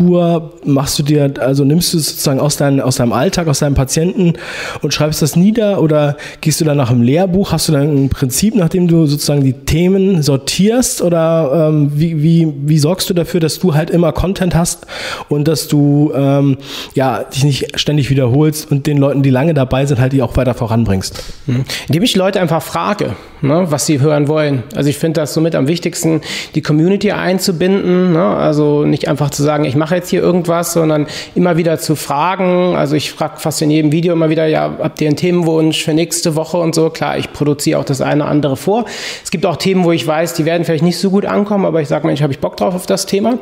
machst 0.66 1.00
du 1.00 1.04
dir, 1.04 1.34
also 1.40 1.64
nimmst 1.64 1.94
du 1.94 2.00
sozusagen 2.00 2.40
aus, 2.40 2.58
dein, 2.58 2.82
aus 2.82 2.98
deinem 2.98 3.14
Alltag, 3.14 3.48
aus 3.48 3.60
deinem 3.60 3.76
Patienten 3.76 4.34
und 4.82 4.94
schreibst 4.94 5.22
das 5.22 5.36
nieder 5.36 5.82
oder 5.82 6.18
gehst 6.42 6.62
du 6.62 6.66
dann 6.66 6.78
nach 6.78 6.92
einem 6.92 7.02
Lehrbuch? 7.02 7.52
Hast 7.52 7.68
du 7.68 7.72
dann 7.72 8.06
ein 8.06 8.10
Prinzip, 8.10 8.56
nachdem 8.56 8.88
du 8.88 9.06
sozusagen 9.06 9.44
die 9.44 9.54
Themen 9.54 10.22
sortierst 10.22 11.02
oder 11.02 11.70
ähm, 11.70 11.92
wie, 11.94 12.22
wie, 12.22 12.54
wie 12.66 12.78
sorgst 12.78 13.10
du 13.10 13.14
dafür, 13.14 13.40
dass 13.40 13.60
du 13.60 13.76
halt 13.76 13.90
immer 13.90 14.12
Content 14.12 14.56
hast 14.56 14.86
und 15.30 15.48
dass 15.48 15.68
du 15.68 16.12
ähm, 16.16 16.58
ja, 16.94 17.24
dich 17.24 17.44
nicht 17.44 17.80
ständig 17.80 18.10
wiederholst 18.10 18.72
und 18.72 18.88
den 18.88 18.98
Leuten, 18.98 19.24
die 19.24 19.30
lange 19.30 19.54
dabei 19.54 19.86
sind, 19.86 20.00
halt 20.00 20.14
die 20.14 20.22
auch 20.22 20.36
weiter 20.38 20.54
voranbringst? 20.54 21.22
Mhm. 21.48 21.66
Indem 21.88 22.04
ich 22.04 22.16
Leute 22.16 22.42
einfach 22.42 22.62
frage, 22.62 23.16
ne, 23.42 23.66
was 23.70 23.86
sie 23.86 24.00
hören 24.00 24.28
wollen. 24.28 24.64
Also 24.76 24.90
ich 24.90 24.98
finde 24.98 25.22
das 25.22 25.34
somit 25.34 25.56
am 25.56 25.68
wichtigsten, 25.68 26.22
die 26.56 26.62
Community 26.62 27.12
einzubinden. 27.12 28.14
Ne? 28.14 28.26
Also 28.26 28.86
nicht 28.86 29.08
einfach 29.08 29.30
zu 29.30 29.44
sagen, 29.44 29.66
ich 29.66 29.76
mache 29.76 29.85
jetzt 29.92 30.10
hier 30.10 30.22
irgendwas, 30.22 30.74
sondern 30.74 31.08
immer 31.36 31.58
wieder 31.58 31.78
zu 31.80 31.96
fragen. 31.96 32.76
Also 32.76 32.96
ich 32.96 33.12
frage 33.12 33.40
fast 33.40 33.62
in 33.62 33.72
jedem 33.72 33.92
Video 33.92 34.14
immer 34.14 34.30
wieder, 34.30 34.48
ja, 34.48 34.78
habt 34.80 35.02
ihr 35.02 35.08
einen 35.08 35.18
Themenwunsch 35.18 35.84
für 35.84 35.94
nächste 35.94 36.36
Woche 36.36 36.58
und 36.58 36.76
so? 36.76 36.90
Klar, 36.90 37.18
ich 37.18 37.34
produziere 37.34 37.80
auch 37.80 37.86
das 37.86 38.02
eine 38.02 38.24
oder 38.24 38.32
andere 38.32 38.58
vor. 38.58 38.86
Es 39.24 39.32
gibt 39.32 39.46
auch 39.46 39.58
Themen, 39.58 39.84
wo 39.84 39.92
ich 39.92 40.06
weiß, 40.06 40.34
die 40.34 40.46
werden 40.46 40.66
vielleicht 40.66 40.84
nicht 40.84 40.98
so 40.98 41.10
gut 41.10 41.26
ankommen, 41.26 41.66
aber 41.66 41.82
ich 41.82 41.88
sage, 41.88 42.08
Mensch, 42.08 42.22
habe 42.22 42.34
ich 42.34 42.40
Bock 42.40 42.58
drauf 42.58 42.76
auf 42.76 42.86
das 42.86 43.06
Thema. 43.06 43.38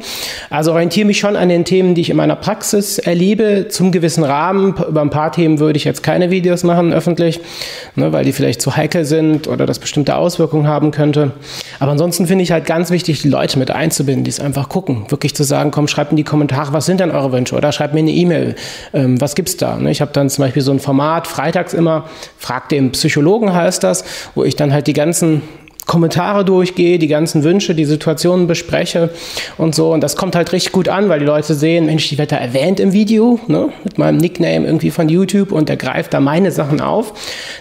Also 0.49 0.71
orientiere 0.71 1.05
mich 1.05 1.19
schon 1.19 1.35
an 1.35 1.49
den 1.49 1.65
Themen, 1.65 1.95
die 1.95 2.01
ich 2.01 2.09
in 2.09 2.17
meiner 2.17 2.35
Praxis 2.35 2.99
erlebe, 2.99 3.67
zum 3.69 3.91
gewissen 3.91 4.23
Rahmen. 4.23 4.75
Über 4.87 5.01
ein 5.01 5.09
paar 5.09 5.31
Themen 5.31 5.59
würde 5.59 5.77
ich 5.77 5.83
jetzt 5.83 6.03
keine 6.03 6.31
Videos 6.31 6.63
machen 6.63 6.93
öffentlich, 6.93 7.39
ne, 7.95 8.11
weil 8.11 8.25
die 8.25 8.33
vielleicht 8.33 8.61
zu 8.61 8.75
heikel 8.75 9.05
sind 9.05 9.47
oder 9.47 9.65
das 9.65 9.79
bestimmte 9.79 10.15
Auswirkungen 10.15 10.67
haben 10.67 10.91
könnte. 10.91 11.31
Aber 11.79 11.91
ansonsten 11.91 12.27
finde 12.27 12.43
ich 12.43 12.51
halt 12.51 12.65
ganz 12.65 12.91
wichtig, 12.91 13.21
die 13.21 13.29
Leute 13.29 13.59
mit 13.59 13.71
einzubinden, 13.71 14.23
die 14.23 14.29
es 14.29 14.39
einfach 14.39 14.69
gucken. 14.69 15.05
Wirklich 15.09 15.35
zu 15.35 15.43
sagen, 15.43 15.71
komm, 15.71 15.87
schreibt 15.87 16.11
in 16.11 16.17
die 16.17 16.23
Kommentare, 16.33 16.73
was 16.73 16.87
sind 16.87 16.99
denn 16.99 17.11
eure 17.11 17.31
Wünsche? 17.31 17.55
Oder 17.55 17.71
schreibt 17.71 17.93
mir 17.93 17.99
eine 17.99 18.09
E-Mail, 18.09 18.55
ähm, 18.91 19.21
was 19.21 19.35
gibt's 19.35 19.55
da? 19.55 19.77
Ne? 19.77 19.91
Ich 19.91 20.01
habe 20.01 20.11
dann 20.13 20.31
zum 20.31 20.43
Beispiel 20.43 20.63
so 20.63 20.71
ein 20.71 20.79
Format, 20.79 21.27
freitags 21.27 21.75
immer, 21.75 22.05
fragt 22.39 22.71
den 22.71 22.91
Psychologen 22.91 23.53
heißt 23.53 23.83
das, 23.83 24.03
wo 24.33 24.43
ich 24.43 24.55
dann 24.55 24.73
halt 24.73 24.87
die 24.87 24.93
ganzen 24.93 25.43
Kommentare 25.85 26.43
durchgehe, 26.43 26.97
die 26.97 27.07
ganzen 27.07 27.43
Wünsche, 27.43 27.75
die 27.75 27.85
Situationen 27.85 28.47
bespreche 28.47 29.11
und 29.59 29.75
so. 29.75 29.93
Und 29.93 30.01
das 30.01 30.15
kommt 30.15 30.35
halt 30.35 30.51
richtig 30.53 30.71
gut 30.71 30.89
an, 30.89 31.07
weil 31.07 31.19
die 31.19 31.25
Leute 31.25 31.53
sehen, 31.53 31.85
Mensch, 31.85 32.09
die 32.09 32.17
wird 32.17 32.31
da 32.31 32.37
erwähnt 32.37 32.79
im 32.79 32.93
Video, 32.93 33.39
ne, 33.45 33.69
mit 33.83 33.99
meinem 33.99 34.17
Nickname 34.17 34.65
irgendwie 34.65 34.89
von 34.89 35.09
YouTube 35.09 35.51
und 35.51 35.69
der 35.69 35.77
greift 35.77 36.15
da 36.15 36.19
meine 36.19 36.51
Sachen 36.51 36.81
auf. 36.81 37.13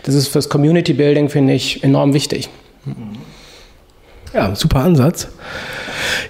Das 0.04 0.14
ist 0.14 0.28
fürs 0.28 0.48
Community 0.48 0.94
Building, 0.94 1.28
finde 1.28 1.52
ich, 1.52 1.84
enorm 1.84 2.14
wichtig. 2.14 2.48
Ja, 4.32 4.54
super 4.54 4.78
Ansatz. 4.80 5.28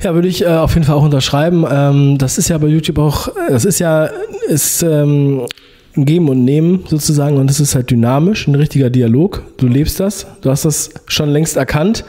Ja, 0.02 0.14
würde 0.14 0.28
ich 0.28 0.42
äh, 0.42 0.48
auf 0.48 0.74
jeden 0.74 0.86
Fall 0.86 0.96
auch 0.96 1.04
unterschreiben. 1.04 1.64
Ähm, 1.70 2.18
das 2.18 2.38
ist 2.38 2.48
ja 2.48 2.58
bei 2.58 2.66
YouTube 2.66 2.98
auch, 2.98 3.28
das 3.48 3.64
ist 3.64 3.78
ja, 3.78 4.10
ist 4.48 4.82
ähm, 4.82 5.46
ein 5.96 6.06
Geben 6.06 6.28
und 6.28 6.44
Nehmen 6.44 6.84
sozusagen 6.88 7.36
und 7.36 7.50
es 7.50 7.60
ist 7.60 7.74
halt 7.74 7.90
dynamisch, 7.90 8.46
ein 8.46 8.54
richtiger 8.54 8.88
Dialog. 8.88 9.42
Du 9.58 9.66
lebst 9.66 10.00
das, 10.00 10.26
du 10.40 10.50
hast 10.50 10.64
das 10.64 10.90
schon 11.06 11.30
längst 11.30 11.56
erkannt. 11.56 12.04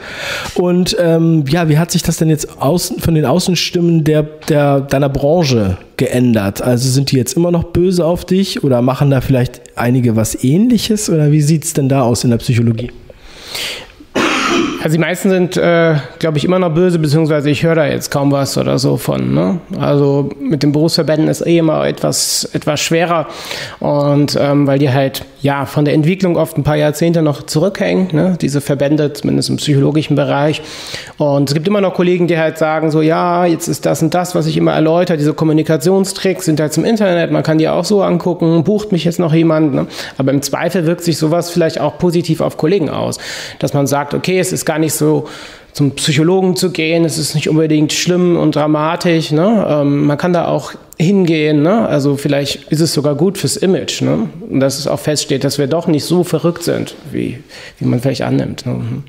Und 0.54 0.96
ähm, 0.98 1.44
ja, 1.48 1.68
wie 1.68 1.78
hat 1.78 1.90
sich 1.90 2.02
das 2.02 2.16
denn 2.16 2.30
jetzt 2.30 2.60
außen, 2.60 3.00
von 3.00 3.14
den 3.14 3.26
Außenstimmen 3.26 4.04
der, 4.04 4.22
der, 4.22 4.80
deiner 4.80 5.10
Branche 5.10 5.76
geändert? 5.96 6.62
Also 6.62 6.88
sind 6.88 7.12
die 7.12 7.16
jetzt 7.16 7.36
immer 7.36 7.50
noch 7.50 7.64
böse 7.64 8.06
auf 8.06 8.24
dich 8.24 8.64
oder 8.64 8.80
machen 8.80 9.10
da 9.10 9.20
vielleicht 9.20 9.60
einige 9.76 10.16
was 10.16 10.42
ähnliches 10.42 11.10
oder 11.10 11.30
wie 11.30 11.42
sieht 11.42 11.64
es 11.64 11.74
denn 11.74 11.88
da 11.88 12.02
aus 12.02 12.24
in 12.24 12.30
der 12.30 12.38
Psychologie? 12.38 12.90
Also 14.84 14.98
die 14.98 15.00
meisten 15.00 15.30
sind, 15.30 15.56
äh, 15.56 15.94
glaube 16.18 16.36
ich, 16.36 16.44
immer 16.44 16.58
noch 16.58 16.68
böse, 16.68 16.98
beziehungsweise 16.98 17.48
ich 17.48 17.62
höre 17.62 17.74
da 17.74 17.86
jetzt 17.86 18.10
kaum 18.10 18.30
was 18.30 18.58
oder 18.58 18.78
so 18.78 18.98
von. 18.98 19.32
Ne? 19.32 19.58
Also 19.80 20.28
mit 20.38 20.62
den 20.62 20.72
Berufsverbänden 20.72 21.26
ist 21.28 21.40
eh 21.46 21.56
immer 21.56 21.86
etwas, 21.86 22.50
etwas 22.52 22.80
schwerer 22.80 23.26
und 23.80 24.36
ähm, 24.38 24.66
weil 24.66 24.78
die 24.78 24.92
halt 24.92 25.24
ja 25.44 25.66
von 25.66 25.84
der 25.84 25.92
Entwicklung 25.92 26.36
oft 26.36 26.56
ein 26.56 26.64
paar 26.64 26.76
Jahrzehnte 26.76 27.20
noch 27.20 27.42
zurückhängen, 27.42 28.08
ne? 28.12 28.38
diese 28.40 28.62
Verbände, 28.62 29.12
zumindest 29.12 29.50
im 29.50 29.56
psychologischen 29.56 30.16
Bereich. 30.16 30.62
Und 31.18 31.50
es 31.50 31.54
gibt 31.54 31.68
immer 31.68 31.82
noch 31.82 31.92
Kollegen, 31.92 32.26
die 32.26 32.38
halt 32.38 32.56
sagen 32.56 32.90
so, 32.90 33.02
ja, 33.02 33.44
jetzt 33.44 33.68
ist 33.68 33.84
das 33.84 34.02
und 34.02 34.14
das, 34.14 34.34
was 34.34 34.46
ich 34.46 34.56
immer 34.56 34.72
erläutere, 34.72 35.18
diese 35.18 35.34
Kommunikationstricks 35.34 36.46
sind 36.46 36.60
halt 36.60 36.74
im 36.78 36.86
Internet, 36.86 37.30
man 37.30 37.42
kann 37.42 37.58
die 37.58 37.68
auch 37.68 37.84
so 37.84 38.02
angucken, 38.02 38.64
bucht 38.64 38.90
mich 38.90 39.04
jetzt 39.04 39.18
noch 39.18 39.34
jemand. 39.34 39.74
Ne? 39.74 39.86
Aber 40.16 40.32
im 40.32 40.40
Zweifel 40.40 40.86
wirkt 40.86 41.04
sich 41.04 41.18
sowas 41.18 41.50
vielleicht 41.50 41.78
auch 41.78 41.98
positiv 41.98 42.40
auf 42.40 42.56
Kollegen 42.56 42.88
aus, 42.88 43.18
dass 43.58 43.74
man 43.74 43.86
sagt, 43.86 44.14
okay, 44.14 44.38
es 44.38 44.50
ist 44.50 44.64
gar 44.64 44.78
nicht 44.78 44.94
so 44.94 45.28
zum 45.74 45.90
Psychologen 45.96 46.54
zu 46.56 46.70
gehen, 46.70 47.04
es 47.04 47.18
ist 47.18 47.34
nicht 47.34 47.48
unbedingt 47.48 47.92
schlimm 47.92 48.36
und 48.36 48.54
dramatisch. 48.54 49.32
Ne? 49.32 49.66
Ähm, 49.68 50.06
man 50.06 50.16
kann 50.16 50.32
da 50.32 50.46
auch 50.46 50.72
hingehen. 50.98 51.62
Ne? 51.62 51.86
Also 51.88 52.16
vielleicht 52.16 52.70
ist 52.70 52.80
es 52.80 52.94
sogar 52.94 53.16
gut 53.16 53.36
fürs 53.38 53.56
Image. 53.56 54.00
Ne? 54.00 54.28
Und 54.48 54.60
dass 54.60 54.78
es 54.78 54.86
auch 54.86 55.00
feststeht, 55.00 55.42
dass 55.42 55.58
wir 55.58 55.66
doch 55.66 55.88
nicht 55.88 56.04
so 56.04 56.22
verrückt 56.22 56.62
sind, 56.62 56.94
wie, 57.10 57.38
wie 57.80 57.84
man 57.86 58.00
vielleicht 58.00 58.22
annimmt. 58.22 58.64
Ne? 58.64 58.74
Mhm. 58.74 59.02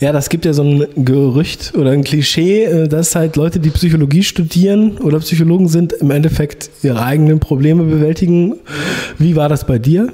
Ja, 0.00 0.10
das 0.12 0.30
gibt 0.30 0.46
ja 0.46 0.54
so 0.54 0.62
ein 0.62 0.86
Gerücht 0.96 1.74
oder 1.76 1.90
ein 1.90 2.02
Klischee, 2.02 2.64
äh, 2.64 2.88
dass 2.88 3.14
halt 3.14 3.36
Leute, 3.36 3.60
die 3.60 3.70
Psychologie 3.70 4.22
studieren 4.22 4.96
oder 4.98 5.18
Psychologen 5.18 5.68
sind, 5.68 5.92
im 5.92 6.10
Endeffekt 6.10 6.70
ihre 6.82 7.04
eigenen 7.04 7.40
Probleme 7.40 7.82
bewältigen. 7.84 8.54
Wie 9.18 9.36
war 9.36 9.50
das 9.50 9.66
bei 9.66 9.78
dir? 9.78 10.08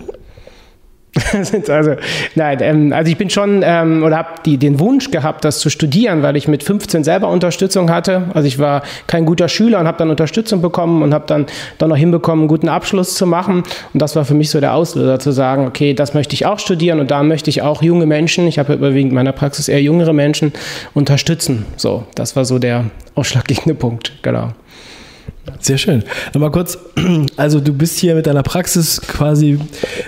also, 1.68 1.96
nein, 2.34 2.58
ähm, 2.60 2.92
also 2.92 3.10
ich 3.10 3.18
bin 3.18 3.30
schon 3.30 3.62
ähm, 3.64 4.02
oder 4.02 4.16
habe 4.16 4.56
den 4.56 4.78
Wunsch 4.80 5.10
gehabt, 5.10 5.44
das 5.44 5.58
zu 5.58 5.70
studieren, 5.70 6.22
weil 6.22 6.36
ich 6.36 6.48
mit 6.48 6.62
15 6.62 7.04
selber 7.04 7.28
Unterstützung 7.28 7.90
hatte. 7.90 8.24
Also 8.34 8.46
ich 8.46 8.58
war 8.58 8.82
kein 9.06 9.26
guter 9.26 9.48
Schüler 9.48 9.80
und 9.80 9.86
habe 9.86 9.98
dann 9.98 10.10
Unterstützung 10.10 10.62
bekommen 10.62 11.02
und 11.02 11.14
habe 11.14 11.24
dann 11.26 11.46
doch 11.78 11.88
noch 11.88 11.96
hinbekommen, 11.96 12.42
einen 12.42 12.48
guten 12.48 12.68
Abschluss 12.68 13.14
zu 13.14 13.26
machen. 13.26 13.62
Und 13.92 14.02
das 14.02 14.16
war 14.16 14.24
für 14.24 14.34
mich 14.34 14.50
so 14.50 14.60
der 14.60 14.74
Auslöser, 14.74 15.18
zu 15.18 15.32
sagen, 15.32 15.66
okay, 15.66 15.94
das 15.94 16.14
möchte 16.14 16.34
ich 16.34 16.46
auch 16.46 16.58
studieren 16.58 17.00
und 17.00 17.10
da 17.10 17.22
möchte 17.22 17.50
ich 17.50 17.62
auch 17.62 17.82
junge 17.82 18.06
Menschen, 18.06 18.46
ich 18.46 18.58
habe 18.58 18.74
überwiegend 18.74 19.12
in 19.12 19.16
meiner 19.16 19.32
Praxis 19.32 19.68
eher 19.68 19.82
jüngere 19.82 20.12
Menschen, 20.12 20.52
unterstützen. 20.94 21.66
So, 21.76 22.04
das 22.14 22.36
war 22.36 22.44
so 22.44 22.58
der 22.58 22.84
ausschlaggebende 23.14 23.74
Punkt, 23.74 24.12
genau. 24.22 24.52
Sehr 25.60 25.78
schön. 25.78 26.02
Nochmal 26.32 26.50
kurz, 26.50 26.78
also 27.36 27.60
du 27.60 27.72
bist 27.72 27.98
hier 27.98 28.14
mit 28.14 28.26
deiner 28.26 28.42
Praxis 28.42 29.00
quasi 29.00 29.58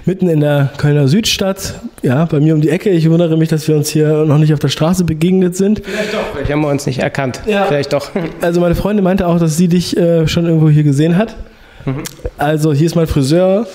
mitten 0.04 0.28
in 0.28 0.40
der 0.40 0.70
Kölner 0.76 1.08
Südstadt, 1.08 1.74
ja, 2.02 2.24
bei 2.24 2.40
mir 2.40 2.54
um 2.54 2.60
die 2.60 2.70
Ecke. 2.70 2.90
Ich 2.90 3.08
wundere 3.10 3.36
mich, 3.36 3.48
dass 3.48 3.68
wir 3.68 3.76
uns 3.76 3.88
hier 3.90 4.24
noch 4.24 4.38
nicht 4.38 4.52
auf 4.52 4.58
der 4.58 4.68
Straße 4.68 5.04
begegnet 5.04 5.56
sind. 5.56 5.82
Vielleicht 5.84 6.14
doch, 6.14 6.20
vielleicht 6.32 6.52
haben 6.52 6.62
wir 6.62 6.68
uns 6.68 6.86
nicht 6.86 7.00
erkannt. 7.00 7.40
Ja. 7.46 7.64
Vielleicht 7.64 7.92
doch. 7.92 8.10
Also 8.40 8.60
meine 8.60 8.74
Freundin 8.74 9.04
meinte 9.04 9.26
auch, 9.26 9.38
dass 9.38 9.56
sie 9.56 9.68
dich 9.68 9.96
äh, 9.96 10.26
schon 10.26 10.46
irgendwo 10.46 10.68
hier 10.70 10.82
gesehen 10.82 11.16
hat. 11.16 11.36
Mhm. 11.84 12.02
Also 12.38 12.72
hier 12.72 12.86
ist 12.86 12.94
mein 12.94 13.06
Friseur, 13.06 13.66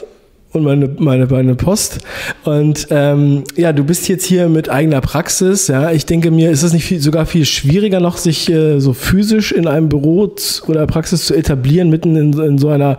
und 0.56 0.64
meine, 0.64 0.90
meine, 0.98 1.28
meine 1.28 1.56
Post. 1.56 2.00
Und 2.44 2.88
ähm, 2.90 3.44
ja, 3.56 3.74
du 3.74 3.84
bist 3.84 4.08
jetzt 4.08 4.26
hier 4.26 4.50
mit 4.50 4.70
eigener 4.70 5.02
Praxis. 5.02 5.68
Ja, 5.68 5.92
ich 5.92 6.06
denke 6.06 6.32
mir, 6.32 6.52
ist 6.52 6.64
es 6.64 6.74
nicht 6.74 6.86
viel, 6.86 7.00
sogar 7.00 7.26
viel 7.26 7.46
schwieriger 7.46 8.00
noch, 8.00 8.18
sich 8.18 8.50
äh, 8.50 8.80
so 8.80 8.94
physisch 8.94 9.52
in 9.52 9.68
einem 9.68 9.90
Büro 9.90 10.34
oder 10.68 10.88
Praxis 10.88 11.26
zu 11.26 11.36
etablieren, 11.36 11.90
mitten 11.90 12.16
in, 12.16 12.40
in 12.40 12.58
so 12.58 12.70
einer 12.70 12.98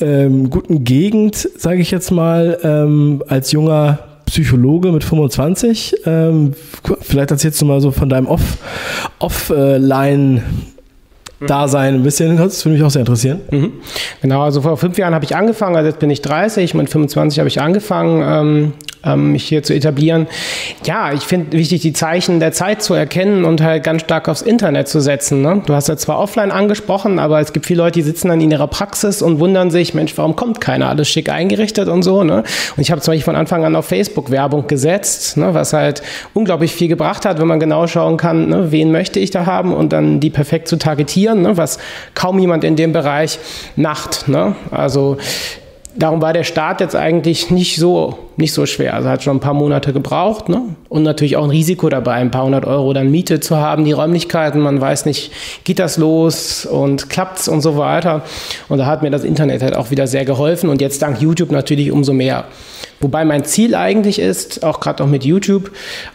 ähm, 0.00 0.50
guten 0.50 0.84
Gegend, 0.84 1.48
sage 1.56 1.80
ich 1.80 1.90
jetzt 1.90 2.10
mal, 2.10 2.58
ähm, 2.62 3.22
als 3.28 3.52
junger 3.52 4.00
Psychologe 4.26 4.92
mit 4.92 5.04
25. 5.04 5.96
Ähm, 6.06 6.54
vielleicht 7.00 7.30
erzählst 7.30 7.60
du 7.60 7.66
mal 7.66 7.80
so 7.80 7.90
von 7.90 8.08
deinem 8.08 8.26
Off, 8.26 8.58
Offline 9.18 10.42
Dasein 11.46 11.94
ein 11.94 12.02
bisschen. 12.02 12.36
Das 12.36 12.64
würde 12.64 12.76
mich 12.76 12.84
auch 12.84 12.90
sehr 12.90 13.00
interessieren. 13.00 13.40
Mhm. 13.50 13.72
Genau, 14.20 14.42
also 14.42 14.60
vor 14.60 14.76
fünf 14.76 14.98
Jahren 14.98 15.14
habe 15.14 15.24
ich 15.24 15.34
angefangen, 15.36 15.76
also 15.76 15.88
jetzt 15.88 15.98
bin 15.98 16.10
ich 16.10 16.22
30, 16.22 16.74
mit 16.74 16.90
25 16.90 17.38
habe 17.38 17.48
ich 17.48 17.60
angefangen, 17.60 18.22
ähm, 18.24 18.72
ähm, 19.04 19.32
mich 19.32 19.44
hier 19.44 19.62
zu 19.62 19.74
etablieren. 19.74 20.26
Ja, 20.84 21.12
ich 21.12 21.22
finde 21.22 21.56
wichtig, 21.56 21.82
die 21.82 21.92
Zeichen 21.92 22.40
der 22.40 22.52
Zeit 22.52 22.82
zu 22.82 22.94
erkennen 22.94 23.44
und 23.44 23.62
halt 23.62 23.84
ganz 23.84 24.02
stark 24.02 24.28
aufs 24.28 24.42
Internet 24.42 24.88
zu 24.88 25.00
setzen. 25.00 25.42
Ne? 25.42 25.62
Du 25.64 25.74
hast 25.74 25.88
ja 25.88 25.96
zwar 25.96 26.18
offline 26.18 26.50
angesprochen, 26.50 27.18
aber 27.18 27.40
es 27.40 27.52
gibt 27.52 27.66
viele 27.66 27.82
Leute, 27.82 28.00
die 28.00 28.02
sitzen 28.02 28.28
dann 28.28 28.40
in 28.40 28.50
ihrer 28.50 28.66
Praxis 28.66 29.22
und 29.22 29.40
wundern 29.40 29.70
sich, 29.70 29.94
Mensch, 29.94 30.16
warum 30.16 30.36
kommt 30.36 30.60
keiner? 30.60 30.88
Alles 30.88 31.08
schick 31.08 31.30
eingerichtet 31.30 31.88
und 31.88 32.02
so. 32.02 32.24
Ne? 32.24 32.42
Und 32.76 32.80
ich 32.80 32.90
habe 32.90 33.00
zum 33.00 33.12
Beispiel 33.12 33.24
von 33.24 33.36
Anfang 33.36 33.64
an 33.64 33.76
auf 33.76 33.86
Facebook 33.86 34.30
Werbung 34.30 34.66
gesetzt, 34.66 35.36
ne? 35.36 35.54
was 35.54 35.72
halt 35.72 36.02
unglaublich 36.34 36.72
viel 36.72 36.88
gebracht 36.88 37.24
hat, 37.24 37.40
wenn 37.40 37.48
man 37.48 37.60
genau 37.60 37.86
schauen 37.86 38.16
kann, 38.16 38.48
ne? 38.48 38.72
wen 38.72 38.90
möchte 38.90 39.18
ich 39.18 39.30
da 39.30 39.46
haben 39.46 39.72
und 39.72 39.92
dann 39.92 40.20
die 40.20 40.30
perfekt 40.30 40.68
zu 40.68 40.76
targetieren, 40.76 41.42
ne? 41.42 41.56
was 41.56 41.78
kaum 42.14 42.38
jemand 42.38 42.64
in 42.64 42.76
dem 42.76 42.92
Bereich 42.92 43.38
macht. 43.76 44.28
Ne? 44.28 44.54
Also 44.70 45.16
darum 45.96 46.22
war 46.22 46.32
der 46.32 46.44
Start 46.44 46.80
jetzt 46.80 46.96
eigentlich 46.96 47.50
nicht 47.50 47.76
so, 47.76 48.18
nicht 48.36 48.52
so 48.52 48.66
schwer. 48.66 48.94
Also 48.94 49.08
hat 49.08 49.22
schon 49.22 49.36
ein 49.36 49.40
paar 49.40 49.54
Monate 49.54 49.92
gebraucht. 49.92 50.48
Ne? 50.48 50.62
Und 50.88 51.02
natürlich 51.02 51.36
auch 51.36 51.44
ein 51.44 51.50
Risiko 51.50 51.88
dabei, 51.88 52.14
ein 52.14 52.30
paar 52.30 52.44
hundert 52.44 52.64
Euro 52.64 52.92
dann 52.92 53.10
Miete 53.10 53.40
zu 53.40 53.56
haben, 53.56 53.84
die 53.84 53.92
Räumlichkeiten. 53.92 54.60
Man 54.60 54.80
weiß 54.80 55.06
nicht, 55.06 55.32
geht 55.64 55.78
das 55.78 55.98
los 55.98 56.66
und 56.66 57.10
klappt's 57.10 57.48
und 57.48 57.60
so 57.60 57.76
weiter. 57.76 58.22
Und 58.68 58.78
da 58.78 58.86
hat 58.86 59.02
mir 59.02 59.10
das 59.10 59.24
Internet 59.24 59.62
halt 59.62 59.76
auch 59.76 59.90
wieder 59.90 60.06
sehr 60.06 60.24
geholfen. 60.24 60.70
Und 60.70 60.80
jetzt 60.80 61.02
dank 61.02 61.20
YouTube 61.20 61.50
natürlich 61.50 61.90
umso 61.90 62.12
mehr. 62.12 62.44
Wobei 63.00 63.24
mein 63.24 63.44
Ziel 63.44 63.74
eigentlich 63.74 64.18
ist, 64.18 64.62
auch 64.64 64.80
gerade 64.80 65.02
auch 65.02 65.08
mit 65.08 65.24
YouTube, 65.24 65.70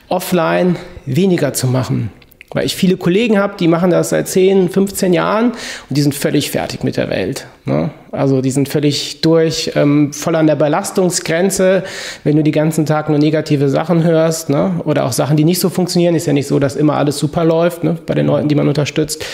offline 0.08 0.76
weniger 1.06 1.54
zu 1.54 1.68
machen. 1.68 2.12
Weil 2.56 2.66
ich 2.66 2.78
viele 2.78 2.96
Kollegen 2.96 3.38
habe, 3.38 3.56
die 3.60 3.68
machen 3.68 3.92
das 3.92 4.12
seit 4.12 4.30
10, 4.30 4.70
15 4.70 5.12
Jahren 5.12 5.52
und 5.52 5.58
die 5.90 6.02
sind 6.02 6.16
völlig 6.16 6.52
fertig 6.52 6.86
mit 6.86 6.96
der 6.96 7.10
Welt. 7.10 7.48
Ne? 7.66 7.90
Also 8.14 8.40
die 8.40 8.50
sind 8.50 8.70
völlig 8.70 9.20
durch, 9.20 9.74
ähm, 9.76 10.14
voll 10.14 10.38
an 10.38 10.48
der 10.48 10.56
Belastungsgrenze, 10.56 11.84
wenn 12.24 12.38
du 12.38 12.44
die 12.44 12.52
ganzen 12.52 12.86
Tag 12.86 13.10
nur 13.10 13.20
negative 13.20 13.68
Sachen 13.68 14.06
hörst 14.06 14.50
ne? 14.50 14.80
oder 14.86 15.04
auch 15.04 15.12
Sachen, 15.12 15.36
die 15.36 15.44
nicht 15.44 15.60
so 15.60 15.70
funktionieren. 15.70 16.16
Ist 16.16 16.28
ja 16.28 16.34
nicht 16.34 16.48
so, 16.48 16.58
dass 16.58 16.78
immer 16.78 16.96
alles 16.96 17.18
super 17.18 17.44
läuft 17.44 17.84
ne? 17.84 17.98
bei 18.06 18.14
den 18.14 18.28
Leuten, 18.28 18.48
die 18.48 18.56
man 18.56 18.70
unterstützt. 18.70 19.26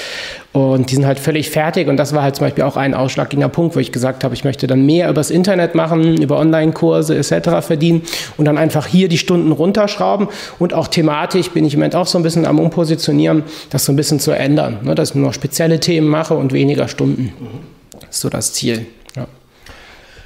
Und 0.53 0.91
die 0.91 0.95
sind 0.95 1.05
halt 1.05 1.17
völlig 1.17 1.49
fertig. 1.49 1.87
Und 1.87 1.95
das 1.95 2.13
war 2.13 2.23
halt 2.23 2.35
zum 2.35 2.45
Beispiel 2.45 2.65
auch 2.65 2.75
ein 2.75 2.93
ausschlaggebender 2.93 3.47
Punkt, 3.47 3.75
wo 3.75 3.79
ich 3.79 3.93
gesagt 3.93 4.25
habe, 4.25 4.33
ich 4.33 4.43
möchte 4.43 4.67
dann 4.67 4.85
mehr 4.85 5.09
übers 5.09 5.31
Internet 5.31 5.75
machen, 5.75 6.21
über 6.21 6.37
Online-Kurse 6.39 7.17
etc. 7.17 7.65
verdienen 7.65 8.01
und 8.35 8.45
dann 8.45 8.57
einfach 8.57 8.85
hier 8.85 9.07
die 9.07 9.17
Stunden 9.17 9.53
runterschrauben. 9.53 10.27
Und 10.59 10.73
auch 10.73 10.89
thematisch 10.89 11.51
bin 11.51 11.63
ich 11.63 11.73
im 11.73 11.79
Moment 11.79 11.95
auch 11.95 12.07
so 12.07 12.19
ein 12.19 12.23
bisschen 12.23 12.45
am 12.45 12.59
Umpositionieren, 12.59 13.43
das 13.69 13.85
so 13.85 13.93
ein 13.93 13.95
bisschen 13.95 14.19
zu 14.19 14.31
ändern. 14.31 14.79
Ne? 14.83 14.93
Dass 14.93 15.11
ich 15.11 15.15
nur 15.15 15.27
noch 15.27 15.33
spezielle 15.33 15.79
Themen 15.79 16.09
mache 16.09 16.33
und 16.33 16.51
weniger 16.51 16.89
Stunden. 16.89 17.31
Das 18.01 18.09
ist 18.09 18.21
so 18.21 18.29
das 18.29 18.51
Ziel. 18.51 18.85
Ja. 19.15 19.27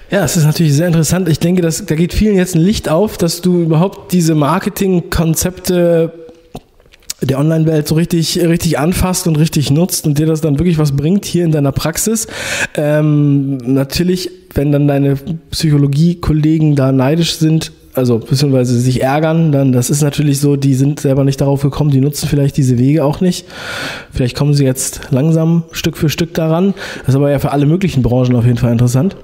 Ja, 0.10 0.24
es 0.24 0.38
ist 0.38 0.46
natürlich 0.46 0.74
sehr 0.74 0.88
interessant. 0.88 1.30
Ich 1.30 1.40
denke, 1.40 1.62
dass, 1.62 1.86
da 1.86 1.94
geht 1.94 2.14
vielen 2.14 2.36
jetzt 2.36 2.56
ein 2.56 2.62
Licht 2.62 2.90
auf, 2.90 3.20
dass 3.20 3.42
du 3.42 3.62
überhaupt 3.62 4.12
diese 4.12 4.34
Marketingkonzepte 4.34 6.25
der 7.22 7.40
Online-Welt 7.40 7.88
so 7.88 7.96
richtig, 7.96 8.40
richtig 8.40 8.78
anfasst 8.78 9.28
und 9.28 9.38
richtig 9.38 9.72
nutzt 9.72 10.06
und 10.06 10.18
dir 10.18 10.26
das 10.26 10.42
dann 10.42 10.60
wirklich 10.60 10.78
was 10.78 10.96
bringt 10.96 11.26
hier 11.26 11.46
in 11.46 11.52
deiner 11.52 11.72
Praxis. 11.72 12.28
Ähm, 12.76 13.58
natürlich, 13.58 14.30
wenn 14.54 14.72
dann 14.72 14.88
deine 14.88 15.18
Psychologie-Kollegen 15.52 16.76
da 16.76 16.92
neidisch 16.92 17.36
sind, 17.36 17.72
also 17.96 18.20
beziehungsweise 18.20 18.80
sich 18.80 19.02
ärgern, 19.02 19.52
dann 19.52 19.72
das 19.72 19.90
ist 19.90 20.02
natürlich 20.02 20.40
so, 20.40 20.56
die 20.56 20.74
sind 20.74 21.00
selber 21.00 21.24
nicht 21.24 21.42
darauf 21.42 21.62
gekommen, 21.62 21.92
die 21.92 22.02
nutzen 22.02 22.28
vielleicht 22.28 22.58
diese 22.58 22.78
Wege 22.78 23.04
auch 23.04 23.22
nicht. 23.22 23.46
Vielleicht 24.12 24.36
kommen 24.36 24.54
sie 24.54 24.66
jetzt 24.66 25.02
langsam 25.12 25.64
Stück 25.72 25.98
für 25.98 26.10
Stück 26.10 26.34
daran. 26.34 26.74
Das 27.00 27.10
ist 27.10 27.16
aber 27.16 27.32
ja 27.32 27.40
für 27.40 27.52
alle 27.52 27.66
möglichen 27.66 28.04
Branchen 28.04 28.36
auf 28.36 28.46
jeden 28.46 28.58
Fall 28.58 28.72
interessant. 28.72 29.16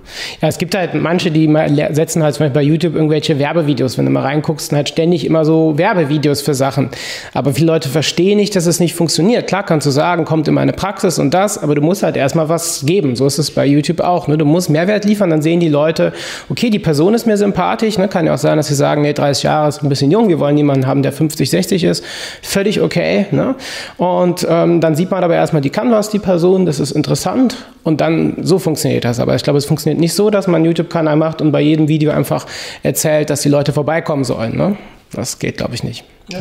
Ja, 0.41 0.47
es 0.47 0.57
gibt 0.57 0.75
halt 0.75 0.93
manche, 0.93 1.31
die 1.31 1.47
setzen 1.91 2.23
halt 2.23 2.35
zum 2.35 2.45
Beispiel 2.45 2.61
bei 2.61 2.63
YouTube 2.63 2.95
irgendwelche 2.95 3.39
Werbevideos, 3.39 3.97
wenn 3.97 4.05
du 4.05 4.11
mal 4.11 4.21
reinguckst, 4.21 4.71
halt 4.71 4.89
ständig 4.89 5.25
immer 5.25 5.45
so 5.45 5.77
Werbevideos 5.77 6.41
für 6.41 6.53
Sachen. 6.53 6.89
Aber 7.33 7.53
viele 7.53 7.67
Leute 7.67 7.89
verstehen 7.89 8.37
nicht, 8.37 8.55
dass 8.55 8.65
es 8.65 8.79
nicht 8.79 8.95
funktioniert. 8.95 9.47
Klar 9.47 9.63
kannst 9.63 9.87
du 9.87 9.91
sagen, 9.91 10.25
kommt 10.25 10.47
in 10.47 10.53
meine 10.53 10.73
Praxis 10.73 11.19
und 11.19 11.33
das, 11.33 11.57
aber 11.57 11.75
du 11.75 11.81
musst 11.81 12.03
halt 12.03 12.15
erstmal 12.15 12.49
was 12.49 12.85
geben. 12.85 13.15
So 13.15 13.25
ist 13.25 13.37
es 13.37 13.51
bei 13.51 13.65
YouTube 13.65 13.99
auch. 13.99 14.27
Ne? 14.27 14.37
Du 14.37 14.45
musst 14.45 14.69
Mehrwert 14.69 15.05
liefern, 15.05 15.29
dann 15.29 15.41
sehen 15.41 15.59
die 15.59 15.69
Leute, 15.69 16.13
okay, 16.49 16.69
die 16.69 16.79
Person 16.79 17.13
ist 17.13 17.27
mir 17.27 17.37
sympathisch, 17.37 17.97
ne? 17.97 18.07
kann 18.07 18.25
ja 18.25 18.33
auch 18.33 18.37
sein, 18.37 18.57
dass 18.61 18.67
sie 18.67 18.75
sagen, 18.75 19.01
nee, 19.01 19.13
30 19.13 19.41
Jahre 19.41 19.69
ist 19.69 19.81
ein 19.81 19.89
bisschen 19.89 20.11
jung, 20.11 20.29
wir 20.29 20.37
wollen 20.37 20.55
jemanden 20.55 20.85
haben, 20.85 21.01
der 21.01 21.11
50, 21.11 21.49
60 21.49 21.83
ist, 21.83 22.03
völlig 22.43 22.79
okay. 22.79 23.25
Ne? 23.31 23.55
Und 23.97 24.45
ähm, 24.47 24.81
dann 24.81 24.93
sieht 24.93 25.09
man 25.09 25.23
aber 25.23 25.33
erstmal 25.33 25.63
die 25.63 25.71
Canvas, 25.71 26.11
die 26.11 26.19
Person, 26.19 26.67
das 26.67 26.79
ist 26.79 26.91
interessant 26.91 27.57
und 27.83 28.01
dann 28.01 28.35
so 28.43 28.59
funktioniert 28.59 29.03
das. 29.03 29.19
Aber 29.19 29.33
ich 29.33 29.41
glaube, 29.41 29.57
es 29.57 29.65
funktioniert 29.65 29.99
nicht 29.99 30.13
so, 30.13 30.29
dass 30.29 30.45
man 30.45 30.57
einen 30.57 30.65
YouTube-Kanal 30.65 31.15
macht 31.15 31.41
und 31.41 31.51
bei 31.51 31.59
jedem 31.59 31.87
Video 31.87 32.11
einfach 32.11 32.45
erzählt, 32.83 33.31
dass 33.31 33.41
die 33.41 33.49
Leute 33.49 33.73
vorbeikommen 33.73 34.25
sollen. 34.25 34.55
Ne? 34.55 34.77
Das 35.11 35.39
geht, 35.39 35.57
glaube 35.57 35.73
ich, 35.73 35.83
nicht. 35.83 36.03
Ja. 36.29 36.39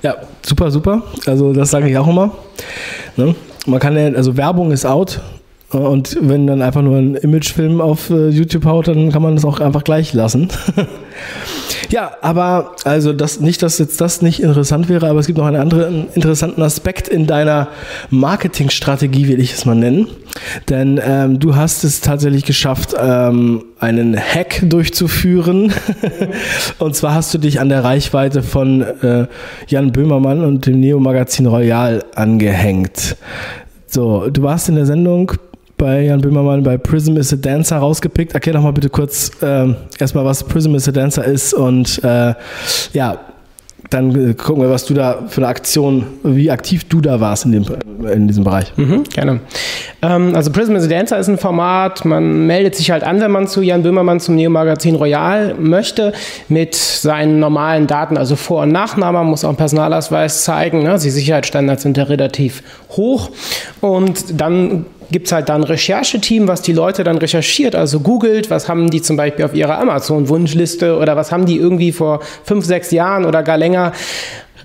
ja. 0.00 0.16
super, 0.40 0.70
super. 0.70 1.02
Also 1.26 1.52
das 1.52 1.70
sage 1.70 1.90
ich 1.90 1.98
auch 1.98 2.08
immer. 2.08 2.38
Ne? 3.16 3.34
Man 3.66 3.80
kann 3.80 3.94
ja, 3.98 4.06
also 4.16 4.38
Werbung 4.38 4.72
ist 4.72 4.86
out 4.86 5.20
Und 5.70 6.16
wenn 6.22 6.46
dann 6.46 6.62
einfach 6.62 6.80
nur 6.80 6.96
ein 6.96 7.14
Imagefilm 7.14 7.82
auf 7.82 8.08
äh, 8.08 8.28
YouTube 8.28 8.64
haut, 8.64 8.88
dann 8.88 9.12
kann 9.12 9.20
man 9.20 9.34
das 9.34 9.44
auch 9.44 9.60
einfach 9.60 9.84
gleich 9.84 10.14
lassen. 10.14 10.48
ja, 11.90 12.12
aber 12.22 12.74
also 12.84 13.12
das 13.12 13.40
nicht, 13.40 13.62
dass 13.62 13.78
jetzt 13.78 14.00
das 14.00 14.22
nicht 14.22 14.40
interessant 14.40 14.88
wäre, 14.88 15.06
aber 15.10 15.20
es 15.20 15.26
gibt 15.26 15.36
noch 15.36 15.44
einen 15.44 15.60
anderen 15.60 16.08
interessanten 16.14 16.62
Aspekt 16.62 17.06
in 17.06 17.26
deiner 17.26 17.68
Marketingstrategie, 18.08 19.28
will 19.28 19.40
ich 19.40 19.52
es 19.52 19.66
mal 19.66 19.74
nennen. 19.74 20.06
Denn 20.70 20.98
ähm, 21.04 21.38
du 21.38 21.54
hast 21.54 21.84
es 21.84 22.00
tatsächlich 22.00 22.46
geschafft, 22.46 22.94
ähm, 22.98 23.64
einen 23.78 24.16
Hack 24.16 24.62
durchzuführen. 24.62 25.74
und 26.78 26.96
zwar 26.96 27.12
hast 27.12 27.34
du 27.34 27.38
dich 27.38 27.60
an 27.60 27.68
der 27.68 27.84
Reichweite 27.84 28.42
von 28.42 28.80
äh, 28.80 29.26
Jan 29.66 29.92
Böhmermann 29.92 30.42
und 30.44 30.64
dem 30.64 30.80
Neo-Magazin 30.80 31.44
Royal 31.44 32.04
angehängt. 32.14 33.16
So, 33.86 34.28
du 34.30 34.42
warst 34.42 34.70
in 34.70 34.76
der 34.76 34.86
Sendung 34.86 35.32
bei 35.78 36.02
Jan 36.02 36.20
Böhmermann 36.20 36.62
bei 36.62 36.76
Prism 36.76 37.16
is 37.16 37.32
a 37.32 37.36
Dancer 37.36 37.78
rausgepickt. 37.78 38.34
Erklär 38.34 38.54
doch 38.54 38.62
mal 38.62 38.72
bitte 38.72 38.90
kurz 38.90 39.30
äh, 39.40 39.74
erstmal, 39.98 40.24
was 40.24 40.44
Prism 40.44 40.74
is 40.74 40.88
a 40.88 40.92
Dancer 40.92 41.24
ist 41.24 41.54
und 41.54 42.02
äh, 42.04 42.34
ja, 42.92 43.18
dann 43.90 44.30
äh, 44.30 44.34
gucken 44.34 44.62
wir, 44.62 44.70
was 44.70 44.84
du 44.84 44.94
da 44.94 45.24
für 45.28 45.40
eine 45.40 45.48
Aktion, 45.48 46.06
wie 46.22 46.50
aktiv 46.50 46.88
du 46.88 47.00
da 47.00 47.20
warst 47.20 47.46
in, 47.46 47.52
dem, 47.52 47.64
in 48.12 48.26
diesem 48.26 48.44
Bereich. 48.44 48.72
Mhm, 48.76 49.04
gerne. 49.04 49.40
Ähm, 50.02 50.34
also 50.34 50.50
Prism 50.50 50.74
is 50.74 50.84
a 50.84 50.88
Dancer 50.88 51.18
ist 51.18 51.28
ein 51.28 51.38
Format, 51.38 52.04
man 52.04 52.46
meldet 52.46 52.74
sich 52.74 52.90
halt 52.90 53.04
an, 53.04 53.20
wenn 53.20 53.30
man 53.30 53.46
zu 53.46 53.62
Jan 53.62 53.82
Böhmermann 53.82 54.20
zum 54.20 54.34
Neo-Magazin 54.34 54.96
Royal 54.96 55.54
möchte, 55.54 56.12
mit 56.48 56.74
seinen 56.74 57.38
normalen 57.38 57.86
Daten, 57.86 58.16
also 58.16 58.36
Vor- 58.36 58.62
und 58.62 58.72
Nachname, 58.72 59.22
muss 59.24 59.44
auch 59.44 59.50
einen 59.50 59.56
Personalausweis 59.56 60.44
zeigen. 60.44 60.82
Ne? 60.82 60.98
Die 61.02 61.10
Sicherheitsstandards 61.10 61.82
sind 61.82 61.96
ja 61.96 62.04
relativ 62.04 62.62
hoch. 62.90 63.30
Und 63.80 64.40
dann 64.40 64.86
gibt 65.10 65.26
es 65.26 65.32
halt 65.32 65.48
dann 65.48 65.62
ein 65.62 65.64
Rechercheteam, 65.64 66.48
was 66.48 66.62
die 66.62 66.72
Leute 66.72 67.04
dann 67.04 67.18
recherchiert, 67.18 67.74
also 67.74 68.00
googelt, 68.00 68.50
was 68.50 68.68
haben 68.68 68.90
die 68.90 69.02
zum 69.02 69.16
Beispiel 69.16 69.44
auf 69.44 69.54
ihrer 69.54 69.78
Amazon-Wunschliste 69.78 70.96
oder 70.98 71.16
was 71.16 71.32
haben 71.32 71.46
die 71.46 71.56
irgendwie 71.56 71.92
vor 71.92 72.20
fünf, 72.44 72.64
sechs 72.64 72.90
Jahren 72.90 73.24
oder 73.24 73.42
gar 73.42 73.56
länger 73.56 73.92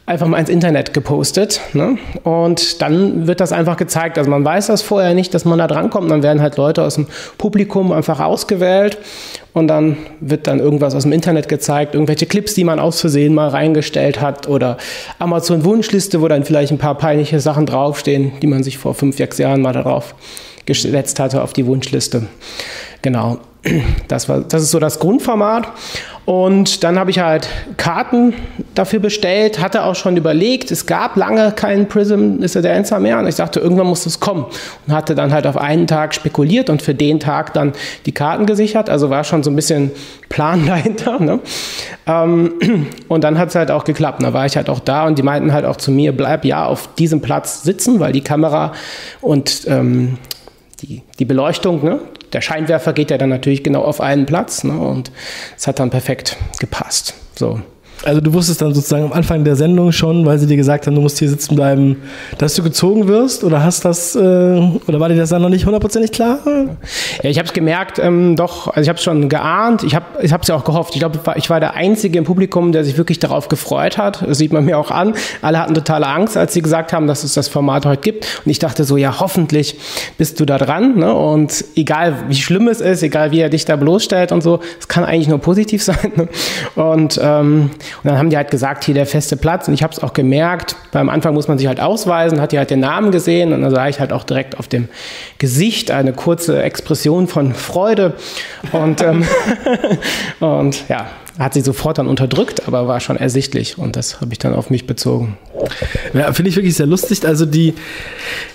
einfach 0.06 0.28
mal 0.28 0.38
ins 0.38 0.50
Internet 0.50 0.94
gepostet. 0.94 1.62
Ne? 1.74 1.98
Und 2.24 2.82
dann 2.82 3.26
wird 3.26 3.40
das 3.40 3.54
einfach 3.54 3.78
gezeigt. 3.78 4.18
Also 4.18 4.30
man 4.30 4.44
weiß 4.44 4.68
das 4.68 4.82
vorher 4.82 5.14
nicht, 5.14 5.34
dass 5.34 5.46
man 5.46 5.60
da 5.60 5.68
drankommt. 5.68 6.12
Dann 6.12 6.24
werden 6.24 6.42
halt 6.42 6.58
Leute 6.58 6.84
aus 6.84 6.96
dem 6.96 7.08
Publikum 7.38 7.92
einfach 7.92 8.20
ausgewählt 8.20 8.98
und 9.54 9.68
dann 9.68 9.98
wird 10.20 10.48
dann 10.48 10.60
irgendwas 10.60 10.94
aus 10.94 11.04
dem 11.04 11.14
Internet 11.14 11.48
gezeigt, 11.48 11.94
irgendwelche 11.94 12.26
Clips, 12.26 12.54
die 12.54 12.66
man 12.66 12.80
aus 12.80 13.00
Versehen 13.00 13.34
mal 13.34 13.48
reingestellt 13.48 14.20
hat 14.20 14.48
oder 14.48 14.78
Amazon-Wunschliste, 15.20 16.22
wo 16.22 16.28
dann 16.28 16.44
vielleicht 16.44 16.72
ein 16.72 16.80
paar 16.80 16.98
peinliche 16.98 17.40
Sachen 17.40 17.66
draufstehen, 17.66 18.34
die 18.42 18.48
man 18.48 18.64
sich 18.64 18.78
vor 18.78 18.96
fünf, 18.96 19.16
sechs 19.16 19.38
Jahren 19.38 19.62
mal 19.62 19.74
darauf 19.74 20.16
gesetzt 20.66 21.20
hatte 21.20 21.42
auf 21.42 21.54
die 21.54 21.66
Wunschliste. 21.66 22.28
Genau. 23.02 23.38
Das, 24.10 24.28
war, 24.28 24.42
das 24.42 24.64
ist 24.64 24.72
so 24.72 24.80
das 24.80 25.00
Grundformat. 25.00 25.68
Und 26.26 26.86
dann 26.86 26.98
habe 26.98 27.12
ich 27.12 27.20
halt 27.20 27.50
Karten 27.76 28.34
dafür 28.76 29.00
bestellt, 29.00 29.60
hatte 29.60 29.84
auch 29.84 29.96
schon 29.96 30.16
überlegt, 30.16 30.72
es 30.72 30.86
gab 30.86 31.18
lange 31.18 31.52
keinen 31.52 31.88
Prism 31.90 32.42
is 32.42 32.56
a 32.56 32.62
Dancer 32.62 33.00
mehr 33.00 33.20
und 33.20 33.28
ich 33.28 33.36
dachte, 33.36 33.60
irgendwann 33.60 33.88
muss 33.88 34.06
es 34.06 34.22
kommen. 34.22 34.46
Und 34.88 34.94
hatte 34.94 35.16
dann 35.16 35.34
halt 35.34 35.46
auf 35.46 35.58
einen 35.58 35.86
Tag 35.86 36.14
spekuliert 36.16 36.70
und 36.70 36.82
für 36.82 36.96
den 36.96 37.20
Tag 37.20 37.54
dann 37.54 37.74
die 38.06 38.14
Karten 38.14 38.46
gesichert. 38.46 38.90
Also 38.90 39.10
war 39.10 39.26
schon 39.26 39.44
so 39.44 39.52
ein 39.52 39.56
bisschen 39.56 39.92
Plan 40.30 40.66
dahinter. 40.68 41.20
Ne? 41.20 41.40
Ähm, 42.08 42.54
und 43.10 43.24
dann 43.26 43.38
hat 43.38 43.50
es 43.50 43.56
halt 43.56 43.70
auch 43.70 43.84
geklappt. 43.84 44.24
Da 44.24 44.32
war 44.32 44.46
ich 44.46 44.56
halt 44.56 44.70
auch 44.70 44.80
da 44.80 45.06
und 45.06 45.18
die 45.18 45.24
meinten 45.24 45.52
halt 45.52 45.66
auch 45.66 45.76
zu 45.76 45.92
mir, 45.92 46.16
bleib 46.16 46.46
ja 46.46 46.66
auf 46.66 46.96
diesem 46.96 47.22
Platz 47.22 47.64
sitzen, 47.64 48.00
weil 48.00 48.14
die 48.14 48.22
Kamera 48.22 48.72
und 49.20 49.66
ähm, 49.68 50.18
die 51.18 51.26
Beleuchtung, 51.26 51.84
ne? 51.84 52.00
Der 52.34 52.42
Scheinwerfer 52.42 52.94
geht 52.94 53.12
ja 53.12 53.18
dann 53.18 53.30
natürlich 53.30 53.64
genau 53.64 53.84
auf 53.84 54.02
einen 54.02 54.26
Platz 54.26 54.64
ne? 54.64 54.78
und 54.78 55.12
es 55.56 55.68
hat 55.68 55.80
dann 55.80 55.90
perfekt 55.90 56.38
gepasst. 56.60 57.14
So. 57.36 57.62
Also 58.04 58.20
du 58.20 58.34
wusstest 58.34 58.62
dann 58.62 58.74
sozusagen 58.74 59.06
am 59.06 59.14
Anfang 59.14 59.44
der 59.44 59.56
Sendung 59.56 59.92
schon, 59.92 60.26
weil 60.26 60.38
sie 60.38 60.48
dir 60.48 60.58
gesagt 60.58 60.88
haben, 60.88 60.96
du 60.96 61.02
musst 61.02 61.20
hier 61.20 61.30
sitzen 61.30 61.56
bleiben, 61.56 62.02
dass 62.38 62.54
du 62.56 62.64
gezogen 62.64 63.08
wirst 63.08 63.44
oder 63.44 63.64
hast 63.64 63.86
das 63.86 64.16
äh, 64.16 64.20
oder 64.20 65.00
war 65.00 65.08
dir 65.08 65.16
das 65.16 65.30
dann 65.30 65.42
noch 65.42 65.50
nicht 65.50 65.66
hundertprozentig 65.66 66.12
klar? 66.12 66.40
Ja, 67.22 67.30
ich 67.30 67.38
habe 67.38 67.48
es 67.48 67.54
gemerkt, 67.54 68.00
ähm, 68.00 68.36
doch, 68.36 68.68
also 68.68 68.82
ich 68.82 68.90
habe 68.90 68.98
es 68.98 69.04
schon 69.04 69.30
geahnt, 69.30 69.84
ich 69.84 69.96
habe 69.96 70.06
ich 70.22 70.32
es 70.32 70.48
ja 70.48 70.56
auch 70.56 70.64
gehofft. 70.64 70.96
Ich 70.96 71.00
glaube, 71.00 71.20
ich 71.36 71.50
war 71.50 71.60
der 71.60 71.76
Einzige 71.76 72.18
im 72.18 72.26
Publikum, 72.26 72.72
der 72.72 72.84
sich 72.84 72.98
wirklich 72.98 73.20
darauf 73.20 73.48
gefreut 73.48 73.98
hat. 73.98 74.22
Das 74.22 74.38
sieht 74.38 74.52
man 74.52 74.66
mir 74.66 74.78
auch 74.78 74.92
an. 74.92 75.14
Alle 75.42 75.60
hatten 75.60 75.74
totale 75.74 76.08
Angst, 76.08 76.36
als 76.36 76.54
sie 76.54 76.62
gesagt 76.62 76.94
haben, 76.94 77.08
dass 77.08 77.24
es 77.24 77.34
das 77.34 77.48
Format 77.48 77.86
heute 77.86 78.02
gibt. 78.02 78.42
Und 78.44 78.52
ich 78.52 78.60
dachte 78.60 78.84
so, 78.84 78.98
ja, 78.98 79.20
hoffentlich 79.20 79.78
bist 80.18 80.40
du 80.40 80.46
da 80.46 80.58
dran. 80.58 80.98
Ne? 80.98 81.14
Und 81.14 81.64
egal 81.76 82.26
wie 82.28 82.36
schlimm 82.36 82.68
es 82.68 82.82
ist, 82.82 83.04
egal 83.04 83.32
wie 83.32 83.40
er 83.40 83.50
dich 83.50 83.66
da 83.66 83.76
bloßstellt 83.76 84.32
und 84.32 84.42
so, 84.42 84.60
es 84.80 84.88
kann 84.88 85.06
eigentlich 85.06 85.28
nur 85.28 85.40
positiv 85.40 85.84
sein. 85.84 86.12
Ne? 86.16 86.28
Und 86.76 87.20
ähm, 87.22 87.72
und 88.04 88.10
dann 88.10 88.18
haben 88.18 88.30
die 88.30 88.38
halt 88.38 88.52
gesagt, 88.52 88.84
hier 88.84 88.94
der 88.94 89.06
feste 89.06 89.38
Platz. 89.38 89.68
Und 89.68 89.74
ich 89.74 89.84
habe 89.84 89.94
es 89.94 90.02
auch 90.02 90.14
gemerkt, 90.14 90.76
beim 90.92 91.10
Anfang 91.10 91.34
muss 91.34 91.48
man 91.48 91.58
sich 91.58 91.68
halt 91.68 91.80
ausweisen, 91.80 92.42
hat 92.42 92.52
die 92.52 92.58
halt 92.58 92.70
den 92.70 92.80
Namen 92.80 93.12
gesehen 93.12 93.54
und 93.54 93.62
dann 93.62 93.72
sah 93.72 93.88
ich 93.88 94.00
halt 94.00 94.14
auch 94.14 94.24
direkt 94.24 94.58
auf 94.60 94.68
dem 94.68 94.88
Gesicht 95.38 95.92
eine 95.92 96.14
kurze 96.14 96.62
Expression 96.62 97.28
von 97.28 97.54
Freude. 97.54 98.14
Und, 98.72 99.02
ähm, 99.02 99.26
und 100.40 100.88
ja, 100.90 101.08
hat 101.40 101.54
sie 101.54 101.62
sofort 101.62 101.98
dann 101.98 102.08
unterdrückt, 102.08 102.68
aber 102.68 102.88
war 102.88 103.00
schon 103.00 103.18
ersichtlich 103.18 103.78
und 103.78 103.96
das 103.96 104.22
habe 104.22 104.34
ich 104.34 104.40
dann 104.40 104.54
auf 104.54 104.70
mich 104.70 104.86
bezogen. 104.86 105.38
Ja, 106.14 106.32
finde 106.34 106.50
ich 106.50 106.56
wirklich 106.56 106.76
sehr 106.76 106.86
lustig. 106.86 107.26
Also 107.26 107.46
die, 107.46 107.74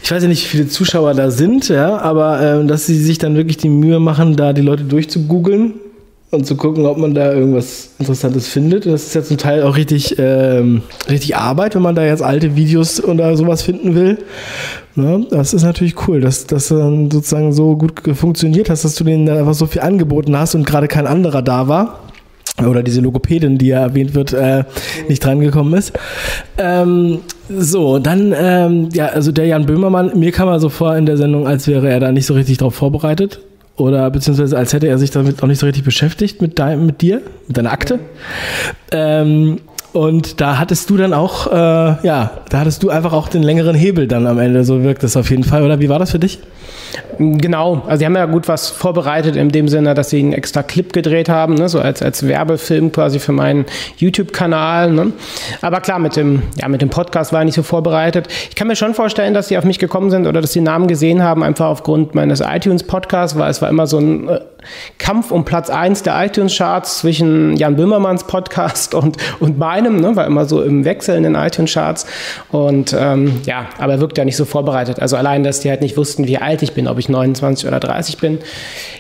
ich 0.03 0.11
weiß 0.11 0.23
ja 0.23 0.29
nicht, 0.29 0.45
wie 0.45 0.59
viele 0.59 0.69
Zuschauer 0.69 1.15
da 1.15 1.31
sind, 1.31 1.69
ja, 1.69 1.99
aber 1.99 2.41
äh, 2.41 2.67
dass 2.67 2.87
sie 2.87 2.99
sich 2.99 3.19
dann 3.19 3.35
wirklich 3.37 3.57
die 3.57 3.69
Mühe 3.69 3.99
machen, 3.99 4.37
da 4.37 4.53
die 4.53 4.63
Leute 4.63 4.85
durchzugoogeln 4.85 5.75
und 6.31 6.47
zu 6.47 6.57
gucken, 6.57 6.85
ob 6.85 6.99
man 6.99 7.15
da 7.15 7.33
irgendwas 7.33 7.91
Interessantes 7.99 8.49
findet. 8.49 8.85
Das 8.85 9.07
ist 9.07 9.15
ja 9.15 9.23
zum 9.23 9.39
Teil 9.39 9.63
auch 9.63 9.77
richtig, 9.77 10.17
ähm, 10.19 10.83
richtig 11.09 11.37
Arbeit, 11.37 11.75
wenn 11.75 11.83
man 11.83 11.95
da 11.95 12.05
jetzt 12.05 12.23
alte 12.23 12.55
Videos 12.55 13.03
oder 13.03 13.37
sowas 13.37 13.63
finden 13.63 13.95
will. 13.95 14.19
Ja, 14.95 15.19
das 15.31 15.55
ist 15.55 15.63
natürlich 15.63 16.07
cool, 16.07 16.21
dass 16.21 16.47
das 16.47 16.69
dann 16.69 17.11
sozusagen 17.11 17.53
so 17.53 17.77
gut 17.77 18.03
funktioniert 18.15 18.69
hast, 18.69 18.85
dass 18.85 18.95
du 18.95 19.05
denen 19.05 19.29
einfach 19.29 19.55
so 19.55 19.67
viel 19.67 19.81
angeboten 19.81 20.37
hast 20.37 20.55
und 20.55 20.67
gerade 20.67 20.89
kein 20.89 21.07
anderer 21.07 21.41
da 21.41 21.69
war. 21.69 22.01
Oder 22.59 22.83
diese 22.83 23.01
Logopädin, 23.01 23.57
die 23.57 23.69
ja 23.69 23.81
erwähnt 23.81 24.15
wird, 24.15 24.33
äh, 24.33 24.65
nicht 25.09 25.25
drangekommen 25.25 25.75
ist. 25.75 25.93
Ähm, 26.59 27.21
so, 27.49 28.01
dann, 28.01 28.35
ähm, 28.37 28.89
ja, 28.93 29.07
also 29.07 29.31
der 29.31 29.47
Jan 29.47 29.65
Böhmermann, 29.65 30.19
mir 30.19 30.33
kam 30.33 30.49
er 30.49 30.59
so 30.59 30.69
vor 30.69 30.97
in 30.97 31.07
der 31.07 31.17
Sendung, 31.17 31.47
als 31.47 31.69
wäre 31.69 31.89
er 31.89 32.01
da 32.01 32.11
nicht 32.11 32.27
so 32.27 32.35
richtig 32.35 32.59
drauf 32.59 32.75
vorbereitet 32.75 33.41
oder 33.79 34.11
beziehungsweise 34.11 34.57
als 34.57 34.73
hätte 34.73 34.89
er 34.89 34.99
sich 34.99 35.11
damit 35.11 35.43
auch 35.43 35.47
nicht 35.47 35.59
so 35.59 35.67
richtig 35.67 35.85
beschäftigt 35.85 36.43
mit, 36.43 36.59
dein, 36.59 36.85
mit 36.87 37.01
dir, 37.01 37.23
mit 37.47 37.57
deiner 37.57 37.73
Akte. 37.73 38.01
Ähm, 38.91 39.61
und 39.93 40.41
da 40.41 40.59
hattest 40.59 40.91
du 40.91 40.97
dann 40.97 41.15
auch, 41.15 41.47
äh, 41.47 41.55
ja, 41.57 42.31
da 42.51 42.61
hattest 42.61 42.83
du 42.83 42.91
einfach 42.91 43.13
auch 43.13 43.29
den 43.29 43.43
längeren 43.43 43.75
Hebel 43.75 44.07
dann 44.07 44.27
am 44.27 44.39
Ende, 44.39 44.65
so 44.65 44.83
wirkt 44.83 45.03
es 45.03 45.17
auf 45.17 45.31
jeden 45.31 45.45
Fall, 45.45 45.63
oder? 45.63 45.81
Wie 45.81 45.89
war 45.89 45.99
das 45.99 46.11
für 46.11 46.19
dich? 46.19 46.41
Genau, 47.19 47.83
also 47.87 47.99
sie 47.99 48.07
haben 48.07 48.17
ja 48.17 48.27
gut 48.27 48.49
was 48.49 48.69
vorbereitet 48.69 49.37
in 49.37 49.49
dem 49.51 49.69
Sinne, 49.69 49.95
dass 49.95 50.11
sie 50.11 50.21
einen 50.21 50.33
extra 50.33 50.63
Clip 50.63 50.93
gedreht 50.93 51.29
haben, 51.29 51.55
ne? 51.55 51.69
so 51.69 51.81
als, 51.81 52.01
als 52.01 52.27
Werbefilm 52.27 52.93
quasi 52.93 53.19
für 53.19 53.33
meinen 53.33 53.67
YouTube-Kanal. 53.97 54.93
Ne? 54.93 55.13
Aber 55.61 55.81
klar, 55.81 55.99
mit 55.99 56.17
dem, 56.17 56.43
ja, 56.57 56.69
mit 56.69 56.81
dem 56.81 56.91
Podcast 56.91 57.33
war 57.33 57.41
ich 57.41 57.47
nicht 57.47 57.55
so 57.57 57.63
vorbereitet. 57.63 58.29
Ich 58.49 58.57
kann 58.57 58.69
mir 58.69 58.77
schon 58.77 58.95
vorstellen, 58.95 59.35
dass 59.35 59.49
sie 59.49 59.59
auf 59.59 59.65
mich 59.65 59.79
gekommen 59.79 60.11
sind 60.11 60.27
oder 60.27 60.41
dass 60.41 60.53
sie 60.53 60.61
Namen 60.61 60.87
gesehen 60.87 61.23
haben, 61.23 61.43
einfach 61.43 61.67
aufgrund 61.67 62.15
meines 62.15 62.41
iTunes-Podcasts, 62.41 63.39
weil 63.39 63.51
es 63.51 63.61
war 63.61 63.69
immer 63.69 63.87
so 63.87 63.99
ein 63.99 64.29
äh, 64.29 64.41
Kampf 64.99 65.31
um 65.31 65.45
Platz 65.45 65.71
1 65.71 66.03
der 66.03 66.25
iTunes-Charts 66.25 66.99
zwischen 66.99 67.57
Jan 67.57 67.77
Böhmermanns 67.77 68.25
Podcast 68.25 68.95
und, 68.95 69.17
und 69.41 69.59
meinem, 69.59 69.97
ne? 69.97 70.17
war 70.17 70.27
immer 70.27 70.45
so 70.45 70.63
im 70.63 70.85
Wechsel 70.85 71.17
in 71.17 71.23
den 71.23 71.35
iTunes-Charts. 71.35 72.07
Und 72.51 72.95
ähm, 72.99 73.41
ja, 73.45 73.67
aber 73.79 73.95
er 73.95 74.01
wirkt 74.01 74.19
ja 74.19 74.25
nicht 74.25 74.37
so 74.37 74.45
vorbereitet. 74.45 75.01
Also 75.01 75.17
allein, 75.17 75.45
dass 75.45 75.61
die 75.61 75.71
halt 75.71 75.81
nicht 75.81 75.97
wussten, 75.97 76.27
wie 76.27 76.39
alt 76.39 76.63
ich 76.63 76.75
bin, 76.75 76.89
ob 76.89 76.99
ich 76.99 77.09
29 77.09 77.67
oder 77.67 77.81
30 77.81 78.19
bin, 78.19 78.39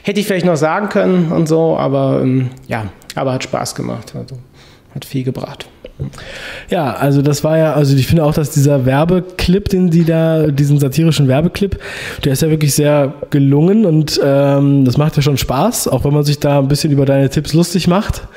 hätte 0.02 0.20
ich 0.20 0.26
vielleicht 0.26 0.46
noch 0.46 0.56
sagen 0.56 0.88
können 0.88 1.32
und 1.32 1.48
so, 1.48 1.76
aber 1.76 2.20
ähm, 2.22 2.50
ja, 2.66 2.86
aber 3.14 3.32
hat 3.32 3.44
Spaß 3.44 3.74
gemacht. 3.74 4.12
Also 4.14 4.36
hat 4.94 5.04
viel 5.04 5.24
gebracht. 5.24 5.68
Ja, 6.70 6.94
also 6.94 7.22
das 7.22 7.42
war 7.42 7.58
ja, 7.58 7.74
also 7.74 7.96
ich 7.96 8.06
finde 8.06 8.24
auch, 8.24 8.32
dass 8.32 8.50
dieser 8.50 8.86
Werbeclip, 8.86 9.68
den 9.68 9.90
die 9.90 10.04
da, 10.04 10.46
diesen 10.46 10.78
satirischen 10.78 11.26
Werbeclip, 11.26 11.78
der 12.24 12.34
ist 12.34 12.42
ja 12.42 12.50
wirklich 12.50 12.74
sehr 12.74 13.14
gelungen 13.30 13.84
und 13.84 14.20
ähm, 14.22 14.84
das 14.84 14.96
macht 14.96 15.16
ja 15.16 15.22
schon 15.22 15.36
Spaß, 15.36 15.88
auch 15.88 16.04
wenn 16.04 16.14
man 16.14 16.24
sich 16.24 16.38
da 16.38 16.60
ein 16.60 16.68
bisschen 16.68 16.92
über 16.92 17.04
deine 17.04 17.30
Tipps 17.30 17.52
lustig 17.52 17.88
macht. 17.88 18.28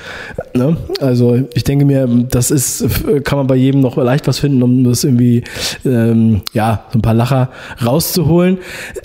Ne? 0.53 0.75
Also 0.99 1.39
ich 1.53 1.63
denke 1.63 1.85
mir, 1.85 2.07
das 2.07 2.51
ist, 2.51 2.85
kann 3.23 3.37
man 3.37 3.47
bei 3.47 3.55
jedem 3.55 3.81
noch 3.81 3.97
leicht 3.97 4.27
was 4.27 4.39
finden, 4.39 4.61
um 4.63 4.83
das 4.83 5.03
irgendwie, 5.03 5.43
ähm, 5.85 6.41
ja, 6.53 6.85
so 6.91 6.99
ein 6.99 7.01
paar 7.01 7.13
Lacher 7.13 7.49
rauszuholen. 7.83 8.57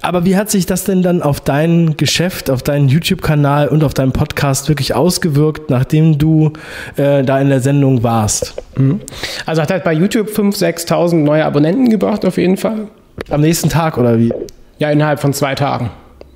Aber 0.03 0.25
wie 0.25 0.37
hat 0.37 0.51
sich 0.51 0.67
das 0.67 0.85
denn 0.85 1.03
dann 1.03 1.23
auf 1.23 1.41
dein 1.41 1.97
Geschäft, 1.97 2.51
auf 2.51 2.63
deinen 2.63 2.89
YouTube-Kanal 2.89 3.69
und 3.69 3.85
auf 3.85 3.95
deinen 3.95 4.13
Podcast 4.13 4.69
wirklich 4.69 4.95
ausgewirkt, 4.95 5.71
nachdem 5.71 6.19
du 6.19 6.53
äh, 6.97 7.23
da 7.23 7.39
in 7.41 7.49
der 7.49 7.61
Sendung 7.61 8.03
warst? 8.03 8.55
Mhm. 8.77 9.01
Also 9.45 9.63
hat 9.63 9.71
halt 9.71 9.85
bei 9.85 9.93
YouTube 9.93 10.29
5.000, 10.29 10.89
6.000 10.89 11.15
neue 11.17 11.45
Abonnenten 11.45 11.91
gebracht, 11.91 12.25
auf 12.25 12.39
jeden 12.39 12.57
Fall. 12.57 12.89
Am 13.31 13.41
nächsten 13.41 13.69
Tag 13.69 13.99
oder 13.99 14.19
wie? 14.19 14.33
Ja, 14.79 14.91
innerhalb 14.91 15.21
von 15.21 15.33
zwei 15.33 15.55
Tagen. 15.55 15.91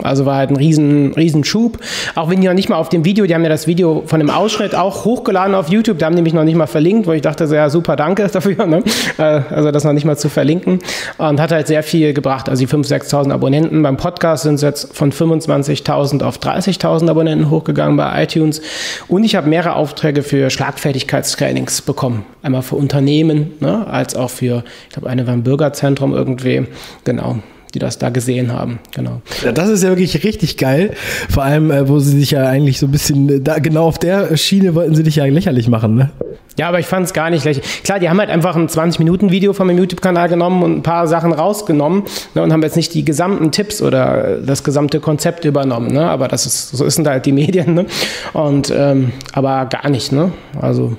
Also 0.05 0.27
war 0.27 0.37
halt 0.37 0.51
ein 0.51 0.57
riesen, 0.57 1.13
riesen 1.15 1.45
Schub. 1.45 1.79
Auch 2.15 2.31
wenn 2.31 2.41
die 2.41 2.47
noch 2.47 2.55
nicht 2.55 2.69
mal 2.69 2.77
auf 2.77 2.89
dem 2.89 3.05
Video, 3.05 3.27
die 3.27 3.35
haben 3.35 3.43
ja 3.43 3.49
das 3.49 3.67
Video 3.67 4.03
von 4.07 4.21
dem 4.21 4.31
Ausschnitt 4.31 4.75
auch 4.75 5.05
hochgeladen 5.05 5.55
auf 5.55 5.69
YouTube, 5.69 5.99
da 5.99 6.07
haben 6.07 6.17
die 6.17 6.23
mich 6.23 6.35
noch 6.35 6.45
nicht 6.45 6.57
mal 6.57 6.67
verlinkt, 6.67 7.07
wo 7.07 7.13
ich 7.13 7.23
dachte, 7.23 7.45
ja 7.45 7.71
super, 7.71 7.97
danke 7.97 8.27
dafür, 8.33 8.67
ne? 8.67 8.83
Äh, 9.19 9.41
also 9.51 9.71
das 9.71 9.85
noch 9.85 9.93
nicht 9.93 10.05
mal 10.05 10.17
zu 10.17 10.29
verlinken. 10.29 10.81
Und 11.19 11.41
hat 11.41 11.53
halt 11.53 11.67
sehr 11.67 11.83
viel 11.83 12.13
gebracht. 12.13 12.49
Also 12.49 12.65
die 12.65 12.73
5.000, 12.73 13.11
6.000 13.11 13.33
Abonnenten. 13.33 13.83
Beim 13.83 13.97
Podcast 13.97 14.45
sind 14.45 14.57
es 14.57 14.63
jetzt 14.63 14.97
von 14.97 15.13
25.000 15.13 16.23
auf 16.23 16.39
30.000 16.39 17.09
Abonnenten 17.09 17.51
hochgegangen 17.51 17.97
bei 17.97 18.23
iTunes. 18.23 18.61
Und 19.09 19.25
ich 19.25 19.35
habe 19.37 19.49
mehrere 19.49 19.75
Aufträge 19.75 20.23
für 20.23 20.51
Schlagfertigkeitstrainings 20.51 21.83
bekommen. 21.83 22.25
Einmal 22.43 22.63
für 22.63 22.77
Unternehmen, 22.77 23.53
ne? 23.61 23.87
als 23.87 24.17
auch 24.17 24.31
für, 24.31 24.65
ich 24.89 24.95
glaube, 24.95 25.09
eine 25.09 25.27
war 25.27 25.35
ein 25.35 25.43
Bürgerzentrum 25.43 26.15
irgendwie. 26.15 26.67
Genau 27.05 27.37
die 27.71 27.79
das 27.79 27.99
da 27.99 28.11
gesehen 28.11 28.53
haben. 28.53 28.79
Genau. 28.95 29.23
Ja, 29.45 29.53
das 29.53 29.69
ist 29.69 29.83
ja 29.83 29.91
wirklich 29.91 30.25
richtig 30.25 30.57
geil. 30.57 30.93
Vor 31.29 31.43
allem, 31.43 31.71
äh, 31.71 31.89
wo 31.89 31.99
sie 31.99 32.19
sich 32.19 32.33
ja 32.33 32.47
eigentlich 32.47 32.79
so 32.79 32.87
ein 32.87 32.93
bisschen, 32.93 33.29
äh, 33.29 33.41
da 33.41 33.59
genau 33.59 33.87
auf 33.87 33.99
der 33.99 34.37
Schiene 34.37 34.75
wollten 34.75 34.95
sie 34.95 35.03
dich 35.03 35.17
ja 35.17 35.25
lächerlich 35.25 35.69
machen, 35.69 35.95
ne? 35.95 36.11
Ja, 36.59 36.69
aber 36.69 36.79
ich 36.79 36.87
fand 36.87 37.07
es 37.07 37.13
gar 37.13 37.31
nicht 37.31 37.45
lächerlich. 37.45 37.85
Klar, 37.85 38.01
die 38.01 38.11
haben 38.11 38.19
halt 38.19 38.29
einfach 38.29 38.55
ein 38.55 38.69
20-Minuten-Video 38.69 39.53
von 39.53 39.67
meinem 39.67 39.79
YouTube-Kanal 39.79 40.29
genommen 40.29 40.63
und 40.63 40.77
ein 40.77 40.83
paar 40.83 41.07
Sachen 41.07 41.33
rausgenommen 41.33 42.03
ne, 42.35 42.43
und 42.43 42.53
haben 42.53 42.63
jetzt 42.63 42.77
nicht 42.77 42.93
die 42.93 43.05
gesamten 43.05 43.51
Tipps 43.51 43.81
oder 43.81 44.39
das 44.39 44.63
gesamte 44.63 45.01
Konzept 45.01 45.45
übernommen. 45.45 45.93
Ne? 45.93 46.05
Aber 46.09 46.29
das 46.29 46.45
ist, 46.47 46.73
so 46.73 46.87
sind 46.91 47.07
halt 47.07 47.25
die 47.25 47.33
Medien. 47.33 47.75
Ne? 47.75 47.87
Und, 48.35 48.71
ähm, 48.77 49.13
aber 49.33 49.65
gar 49.67 49.89
nicht. 49.89 50.13
Ne? 50.13 50.33
Also 50.61 50.97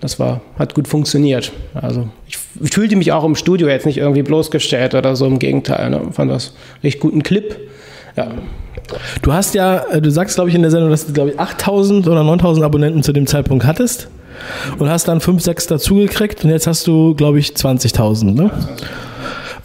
das 0.00 0.18
war, 0.18 0.40
hat 0.58 0.74
gut 0.74 0.88
funktioniert. 0.88 1.52
Also 1.74 2.08
ich, 2.26 2.38
ich 2.38 2.41
fühlte 2.62 2.96
mich 2.96 3.12
auch 3.12 3.24
im 3.24 3.34
Studio 3.34 3.68
jetzt 3.68 3.86
nicht 3.86 3.98
irgendwie 3.98 4.22
bloßgestellt 4.22 4.94
oder 4.94 5.16
so. 5.16 5.26
Im 5.26 5.38
Gegenteil. 5.38 5.90
Ne? 5.90 6.00
Fand 6.12 6.30
das 6.30 6.54
richtig 6.82 7.00
guten 7.00 7.22
Clip. 7.22 7.56
Ja. 8.16 8.28
Du 9.22 9.32
hast 9.32 9.54
ja, 9.54 9.78
äh, 9.90 10.00
du 10.02 10.10
sagst, 10.10 10.34
glaube 10.36 10.50
ich, 10.50 10.56
in 10.56 10.62
der 10.62 10.70
Sendung, 10.70 10.90
dass 10.90 11.06
du, 11.06 11.12
glaube 11.12 11.30
ich, 11.30 11.40
8000 11.40 12.06
oder 12.08 12.24
9000 12.24 12.64
Abonnenten 12.64 13.02
zu 13.02 13.12
dem 13.12 13.26
Zeitpunkt 13.26 13.64
hattest 13.64 14.08
und 14.78 14.88
hast 14.88 15.08
dann 15.08 15.20
5, 15.20 15.42
6 15.42 15.66
dazugekriegt 15.68 16.44
und 16.44 16.50
jetzt 16.50 16.66
hast 16.66 16.86
du, 16.86 17.14
glaube 17.14 17.38
ich, 17.38 17.50
20.000. 17.50 18.32
Ne? 18.32 18.50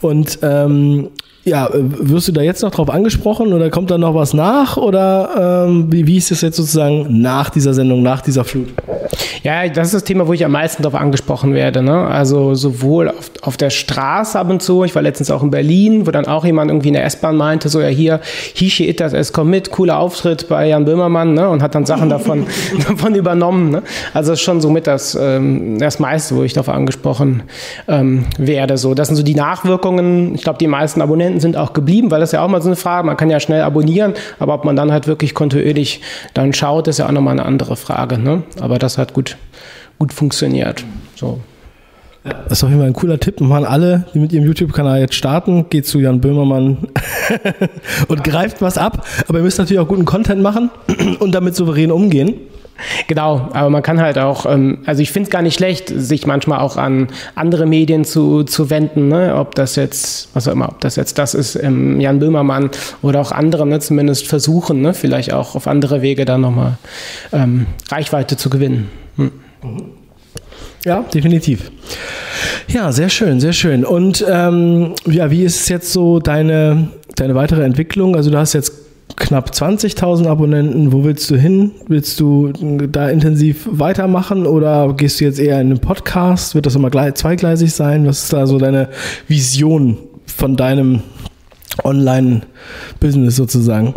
Und 0.00 0.38
ähm, 0.42 1.10
ja, 1.48 1.66
äh, 1.66 1.72
wirst 1.78 2.28
du 2.28 2.32
da 2.32 2.42
jetzt 2.42 2.62
noch 2.62 2.70
drauf 2.70 2.90
angesprochen 2.90 3.52
oder 3.52 3.70
kommt 3.70 3.90
da 3.90 3.98
noch 3.98 4.14
was 4.14 4.34
nach? 4.34 4.76
Oder 4.76 5.66
ähm, 5.66 5.90
wie, 5.90 6.06
wie 6.06 6.16
ist 6.16 6.30
es 6.30 6.40
jetzt 6.40 6.56
sozusagen 6.56 7.20
nach 7.20 7.50
dieser 7.50 7.74
Sendung, 7.74 8.02
nach 8.02 8.20
dieser 8.20 8.44
Flut? 8.44 8.68
Ja, 9.42 9.68
das 9.68 9.88
ist 9.88 9.94
das 9.94 10.04
Thema, 10.04 10.26
wo 10.26 10.32
ich 10.32 10.44
am 10.44 10.52
meisten 10.52 10.82
darauf 10.82 11.00
angesprochen 11.00 11.54
werde. 11.54 11.82
Ne? 11.82 12.06
Also 12.06 12.54
sowohl 12.54 13.08
auf, 13.08 13.30
auf 13.42 13.56
der 13.56 13.70
Straße 13.70 14.38
ab 14.38 14.50
und 14.50 14.62
zu, 14.62 14.84
ich 14.84 14.94
war 14.94 15.02
letztens 15.02 15.30
auch 15.30 15.42
in 15.42 15.50
Berlin, 15.50 16.06
wo 16.06 16.10
dann 16.10 16.26
auch 16.26 16.44
jemand 16.44 16.70
irgendwie 16.70 16.88
in 16.88 16.94
der 16.94 17.04
S-Bahn 17.04 17.36
meinte, 17.36 17.68
so 17.68 17.80
ja 17.80 17.88
hier, 17.88 18.20
Hishi 18.54 18.88
Itas, 18.88 19.12
es 19.12 19.32
kommt 19.32 19.50
mit, 19.50 19.70
cooler 19.70 19.98
Auftritt 19.98 20.48
bei 20.48 20.66
Jan 20.68 20.84
Böhmermann 20.84 21.34
ne? 21.34 21.48
und 21.48 21.62
hat 21.62 21.74
dann 21.74 21.86
Sachen 21.86 22.08
davon, 22.08 22.46
davon 22.88 23.14
übernommen. 23.14 23.70
Ne? 23.70 23.82
Also 24.12 24.32
das 24.32 24.40
ist 24.40 24.44
schon 24.44 24.60
somit 24.60 24.86
das, 24.86 25.16
ähm, 25.20 25.78
das 25.78 25.98
meiste, 25.98 26.36
wo 26.36 26.42
ich 26.42 26.52
darauf 26.52 26.68
angesprochen 26.68 27.44
ähm, 27.86 28.24
werde. 28.38 28.76
So, 28.76 28.94
das 28.94 29.08
sind 29.08 29.16
so 29.16 29.22
die 29.22 29.34
Nachwirkungen. 29.34 30.34
Ich 30.34 30.42
glaube, 30.42 30.58
die 30.58 30.66
meisten 30.66 31.00
Abonnenten 31.00 31.37
sind 31.40 31.56
auch 31.56 31.72
geblieben, 31.72 32.10
weil 32.10 32.20
das 32.20 32.30
ist 32.30 32.32
ja 32.32 32.44
auch 32.44 32.48
mal 32.48 32.62
so 32.62 32.68
eine 32.68 32.76
Frage, 32.76 33.06
man 33.06 33.16
kann 33.16 33.30
ja 33.30 33.40
schnell 33.40 33.62
abonnieren, 33.62 34.14
aber 34.38 34.54
ob 34.54 34.64
man 34.64 34.76
dann 34.76 34.92
halt 34.92 35.06
wirklich 35.06 35.34
kontinuierlich 35.34 36.00
dann 36.34 36.52
schaut, 36.52 36.88
ist 36.88 36.98
ja 36.98 37.06
auch 37.06 37.12
nochmal 37.12 37.32
eine 37.32 37.44
andere 37.44 37.76
Frage. 37.76 38.18
Ne? 38.18 38.42
Aber 38.60 38.78
das 38.78 38.98
hat 38.98 39.14
gut 39.14 39.36
gut 39.98 40.12
funktioniert. 40.12 40.84
So. 41.16 41.40
Das 42.24 42.58
ist 42.58 42.64
auf 42.64 42.70
jeden 42.70 42.80
Fall 42.80 42.90
ein 42.90 42.94
cooler 42.94 43.18
Tipp. 43.18 43.40
Machen 43.40 43.64
alle, 43.64 44.06
die 44.12 44.18
mit 44.18 44.32
ihrem 44.32 44.44
YouTube-Kanal 44.44 45.00
jetzt 45.00 45.14
starten, 45.14 45.66
geht 45.70 45.86
zu 45.86 45.98
Jan 45.98 46.20
Böhmermann 46.20 46.88
und 48.08 48.24
greift 48.24 48.60
was 48.60 48.76
ab. 48.76 49.06
Aber 49.28 49.38
ihr 49.38 49.44
müsst 49.44 49.58
natürlich 49.58 49.80
auch 49.80 49.88
guten 49.88 50.04
Content 50.04 50.42
machen 50.42 50.70
und 51.20 51.34
damit 51.34 51.54
souverän 51.54 51.90
umgehen. 51.90 52.34
Genau, 53.08 53.48
aber 53.52 53.70
man 53.70 53.82
kann 53.82 54.00
halt 54.00 54.18
auch, 54.18 54.46
ähm, 54.46 54.78
also 54.86 55.02
ich 55.02 55.10
finde 55.10 55.28
es 55.28 55.30
gar 55.30 55.42
nicht 55.42 55.54
schlecht, 55.54 55.88
sich 55.88 56.26
manchmal 56.26 56.60
auch 56.60 56.76
an 56.76 57.08
andere 57.34 57.66
Medien 57.66 58.04
zu, 58.04 58.44
zu 58.44 58.70
wenden, 58.70 59.08
ne? 59.08 59.34
ob 59.36 59.54
das 59.54 59.76
jetzt, 59.76 60.28
was 60.34 60.46
auch 60.46 60.52
immer, 60.52 60.68
ob 60.68 60.80
das 60.80 60.96
jetzt 60.96 61.18
das 61.18 61.34
ist, 61.34 61.56
ähm, 61.56 62.00
Jan 62.00 62.18
Böhmermann 62.18 62.70
oder 63.02 63.20
auch 63.20 63.32
andere, 63.32 63.66
ne? 63.66 63.80
zumindest 63.80 64.26
versuchen, 64.26 64.80
ne? 64.80 64.94
vielleicht 64.94 65.32
auch 65.32 65.54
auf 65.56 65.66
andere 65.66 66.02
Wege 66.02 66.24
dann 66.24 66.40
nochmal 66.40 66.78
ähm, 67.32 67.66
Reichweite 67.90 68.36
zu 68.36 68.50
gewinnen. 68.50 68.90
Hm. 69.16 69.32
Ja, 70.84 71.02
definitiv. 71.02 71.70
Ja, 72.68 72.92
sehr 72.92 73.08
schön, 73.08 73.40
sehr 73.40 73.52
schön. 73.52 73.84
Und 73.84 74.24
ähm, 74.28 74.94
ja, 75.06 75.30
wie 75.30 75.42
ist 75.42 75.68
jetzt 75.68 75.92
so 75.92 76.20
deine, 76.20 76.88
deine 77.16 77.34
weitere 77.34 77.64
Entwicklung? 77.64 78.14
Also 78.14 78.30
du 78.30 78.38
hast 78.38 78.52
jetzt 78.52 78.72
knapp 79.18 79.50
20.000 79.50 80.26
Abonnenten. 80.26 80.92
Wo 80.92 81.04
willst 81.04 81.30
du 81.30 81.36
hin? 81.36 81.72
Willst 81.86 82.18
du 82.20 82.52
da 82.52 83.08
intensiv 83.08 83.68
weitermachen 83.70 84.46
oder 84.46 84.94
gehst 84.94 85.20
du 85.20 85.24
jetzt 85.24 85.38
eher 85.38 85.60
in 85.60 85.70
einen 85.70 85.80
Podcast? 85.80 86.54
Wird 86.54 86.66
das 86.66 86.76
immer 86.76 86.90
zweigleisig 87.14 87.72
sein? 87.72 88.06
Was 88.06 88.24
ist 88.24 88.32
da 88.32 88.46
so 88.46 88.58
deine 88.58 88.88
Vision 89.26 89.98
von 90.26 90.56
deinem 90.56 91.02
Online-Business 91.84 93.36
sozusagen? 93.36 93.94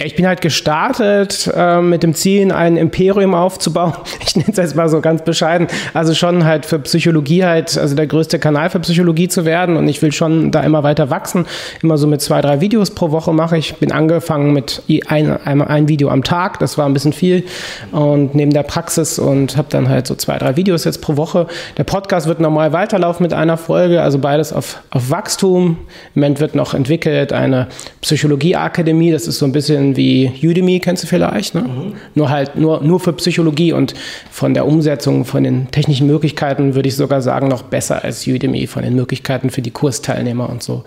Ich 0.00 0.14
bin 0.14 0.28
halt 0.28 0.40
gestartet 0.42 1.50
äh, 1.52 1.80
mit 1.80 2.04
dem 2.04 2.14
Ziel, 2.14 2.52
ein 2.52 2.76
Imperium 2.76 3.34
aufzubauen. 3.34 3.94
Ich 4.28 4.36
nenne 4.36 4.50
es 4.50 4.58
jetzt 4.58 4.76
mal 4.76 4.88
so 4.90 5.00
ganz 5.00 5.22
bescheiden. 5.22 5.68
Also 5.94 6.12
schon 6.12 6.44
halt 6.44 6.66
für 6.66 6.78
Psychologie 6.80 7.44
halt, 7.44 7.78
also 7.78 7.96
der 7.96 8.06
größte 8.06 8.38
Kanal 8.38 8.68
für 8.68 8.78
Psychologie 8.80 9.28
zu 9.28 9.46
werden. 9.46 9.76
Und 9.76 9.88
ich 9.88 10.02
will 10.02 10.12
schon 10.12 10.50
da 10.50 10.60
immer 10.60 10.82
weiter 10.82 11.08
wachsen. 11.08 11.46
Immer 11.82 11.96
so 11.96 12.06
mit 12.06 12.20
zwei, 12.20 12.42
drei 12.42 12.60
Videos 12.60 12.90
pro 12.90 13.10
Woche 13.10 13.32
mache 13.32 13.56
ich. 13.56 13.76
Bin 13.76 13.90
angefangen 13.90 14.52
mit 14.52 14.82
ein, 15.06 15.30
ein, 15.44 15.62
ein 15.62 15.88
Video 15.88 16.10
am 16.10 16.22
Tag. 16.22 16.58
Das 16.58 16.76
war 16.76 16.84
ein 16.86 16.92
bisschen 16.92 17.14
viel. 17.14 17.44
Und 17.90 18.34
neben 18.34 18.52
der 18.52 18.64
Praxis 18.64 19.18
und 19.18 19.56
habe 19.56 19.68
dann 19.70 19.88
halt 19.88 20.06
so 20.06 20.14
zwei, 20.14 20.36
drei 20.36 20.56
Videos 20.56 20.84
jetzt 20.84 21.00
pro 21.00 21.16
Woche. 21.16 21.46
Der 21.78 21.84
Podcast 21.84 22.28
wird 22.28 22.38
normal 22.38 22.72
weiterlaufen 22.74 23.24
mit 23.24 23.32
einer 23.32 23.56
Folge. 23.56 24.02
Also 24.02 24.18
beides 24.18 24.52
auf, 24.52 24.82
auf 24.90 25.10
Wachstum. 25.10 25.78
Im 26.14 26.20
Moment 26.20 26.40
wird 26.40 26.54
noch 26.54 26.74
entwickelt 26.74 27.32
eine 27.32 27.68
Psychologieakademie. 28.02 29.10
Das 29.10 29.26
ist 29.26 29.38
so 29.38 29.46
ein 29.46 29.52
bisschen 29.52 29.87
wie 29.96 30.32
Udemy, 30.42 30.80
kennst 30.80 31.02
du 31.02 31.06
vielleicht, 31.06 31.54
ne? 31.54 31.62
Mhm. 31.62 31.94
Nur 32.14 32.30
halt 32.30 32.56
nur, 32.56 32.82
nur 32.82 33.00
für 33.00 33.12
Psychologie 33.12 33.72
und 33.72 33.94
von 34.30 34.54
der 34.54 34.66
Umsetzung, 34.66 35.24
von 35.24 35.44
den 35.44 35.70
technischen 35.70 36.06
Möglichkeiten 36.06 36.74
würde 36.74 36.88
ich 36.88 36.96
sogar 36.96 37.22
sagen, 37.22 37.48
noch 37.48 37.62
besser 37.62 38.04
als 38.04 38.26
Udemy, 38.26 38.66
von 38.66 38.82
den 38.82 38.94
Möglichkeiten 38.94 39.50
für 39.50 39.62
die 39.62 39.70
Kursteilnehmer 39.70 40.48
und 40.48 40.62
so. 40.62 40.84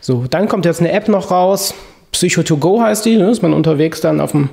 So, 0.00 0.24
dann 0.28 0.48
kommt 0.48 0.64
jetzt 0.64 0.80
eine 0.80 0.92
App 0.92 1.08
noch 1.08 1.30
raus. 1.30 1.74
Psycho2Go 2.12 2.80
heißt 2.80 3.04
die, 3.04 3.16
ne? 3.16 3.30
ist 3.30 3.42
man 3.42 3.52
unterwegs 3.52 4.00
dann 4.00 4.20
auf 4.20 4.30
dem 4.30 4.50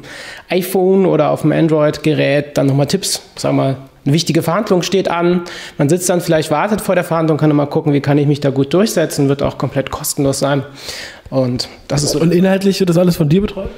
iPhone 0.49 1.06
oder 1.06 1.30
auf 1.30 1.41
dem 1.41 1.51
Android-Gerät 1.51 2.58
dann 2.58 2.65
nochmal 2.65 2.88
Tipps, 2.88 3.21
sag 3.36 3.54
mal, 3.54 3.77
eine 4.06 4.14
wichtige 4.14 4.42
Verhandlung 4.42 4.82
steht 4.82 5.10
an. 5.10 5.44
Man 5.78 5.90
sitzt 5.90 6.10
dann 6.10 6.22
vielleicht, 6.22 6.52
wartet 6.52 6.82
vor 6.82 6.96
der 6.96 7.04
Verhandlung, 7.04 7.38
kann 7.38 7.50
nochmal 7.50 7.68
gucken, 7.68 7.94
wie 7.94 8.02
kann 8.02 8.18
ich 8.18 8.28
mich 8.28 8.40
da 8.40 8.50
gut 8.50 8.74
durchsetzen, 8.74 9.30
wird 9.30 9.44
auch 9.44 9.58
komplett 9.58 9.92
kostenlos 9.92 10.40
sein. 10.40 10.64
Und 11.30 11.70
das 11.88 12.04
ist 12.04 12.12
so. 12.12 12.20
Und 12.20 12.34
inhaltlich 12.34 12.80
wird 12.80 12.90
das 12.90 12.98
alles 12.98 13.16
von 13.18 13.30
dir 13.30 13.42
betreut? 13.42 13.70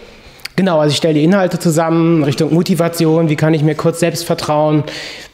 Genau, 0.56 0.80
also 0.80 0.92
ich 0.92 0.98
stelle 0.98 1.16
die 1.16 1.24
Inhalte 1.24 1.60
zusammen 1.60 2.24
Richtung 2.24 2.54
Motivation, 2.54 3.30
wie 3.30 3.36
kann 3.36 3.54
ich 3.54 3.64
mir 3.64 3.76
kurz 3.76 4.00
Selbstvertrauen 4.00 4.84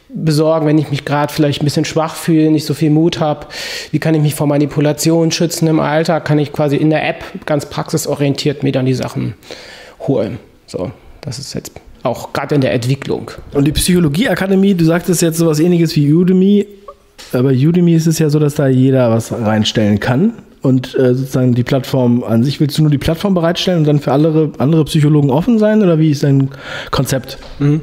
besorgen, 0.09 0.65
wenn 0.65 0.77
ich 0.77 0.89
mich 0.89 1.05
gerade 1.05 1.31
vielleicht 1.31 1.61
ein 1.61 1.65
bisschen 1.65 1.85
schwach 1.85 2.15
fühle, 2.15 2.51
nicht 2.51 2.65
so 2.65 2.73
viel 2.73 2.89
Mut 2.89 3.19
habe, 3.19 3.47
wie 3.91 3.99
kann 3.99 4.15
ich 4.15 4.21
mich 4.21 4.33
vor 4.33 4.47
Manipulation 4.47 5.31
schützen 5.31 5.67
im 5.67 5.79
Alltag, 5.79 6.25
kann 6.25 6.39
ich 6.39 6.51
quasi 6.51 6.77
in 6.77 6.89
der 6.89 7.07
App 7.07 7.23
ganz 7.45 7.67
praxisorientiert 7.67 8.63
mir 8.63 8.71
dann 8.71 8.85
die 8.85 8.93
Sachen 8.93 9.35
holen. 10.07 10.39
So, 10.65 10.91
das 11.21 11.37
ist 11.37 11.53
jetzt 11.53 11.71
auch 12.03 12.33
gerade 12.33 12.55
in 12.55 12.61
der 12.61 12.73
Entwicklung. 12.73 13.31
Und 13.53 13.65
die 13.65 13.71
Psychologieakademie, 13.71 14.73
du 14.73 14.85
sagtest 14.85 15.21
jetzt 15.21 15.37
sowas 15.37 15.59
ähnliches 15.59 15.95
wie 15.95 16.11
Udemy, 16.13 16.67
aber 17.33 17.49
Udemy 17.49 17.93
ist 17.93 18.07
es 18.07 18.19
ja 18.19 18.29
so, 18.29 18.39
dass 18.39 18.55
da 18.55 18.67
jeder 18.67 19.11
was 19.11 19.31
reinstellen 19.31 19.99
kann 19.99 20.33
und 20.61 20.95
äh, 20.95 21.13
sozusagen 21.13 21.53
die 21.53 21.63
Plattform 21.63 22.23
an 22.23 22.43
sich, 22.43 22.59
willst 22.59 22.77
du 22.77 22.81
nur 22.81 22.91
die 22.91 22.97
Plattform 22.97 23.33
bereitstellen 23.33 23.79
und 23.79 23.85
dann 23.85 23.99
für 23.99 24.11
andere, 24.11 24.51
andere 24.57 24.85
Psychologen 24.85 25.29
offen 25.29 25.59
sein 25.59 25.81
oder 25.81 25.99
wie 25.99 26.11
ist 26.11 26.23
dein 26.23 26.49
Konzept? 26.91 27.37
Mhm. 27.59 27.81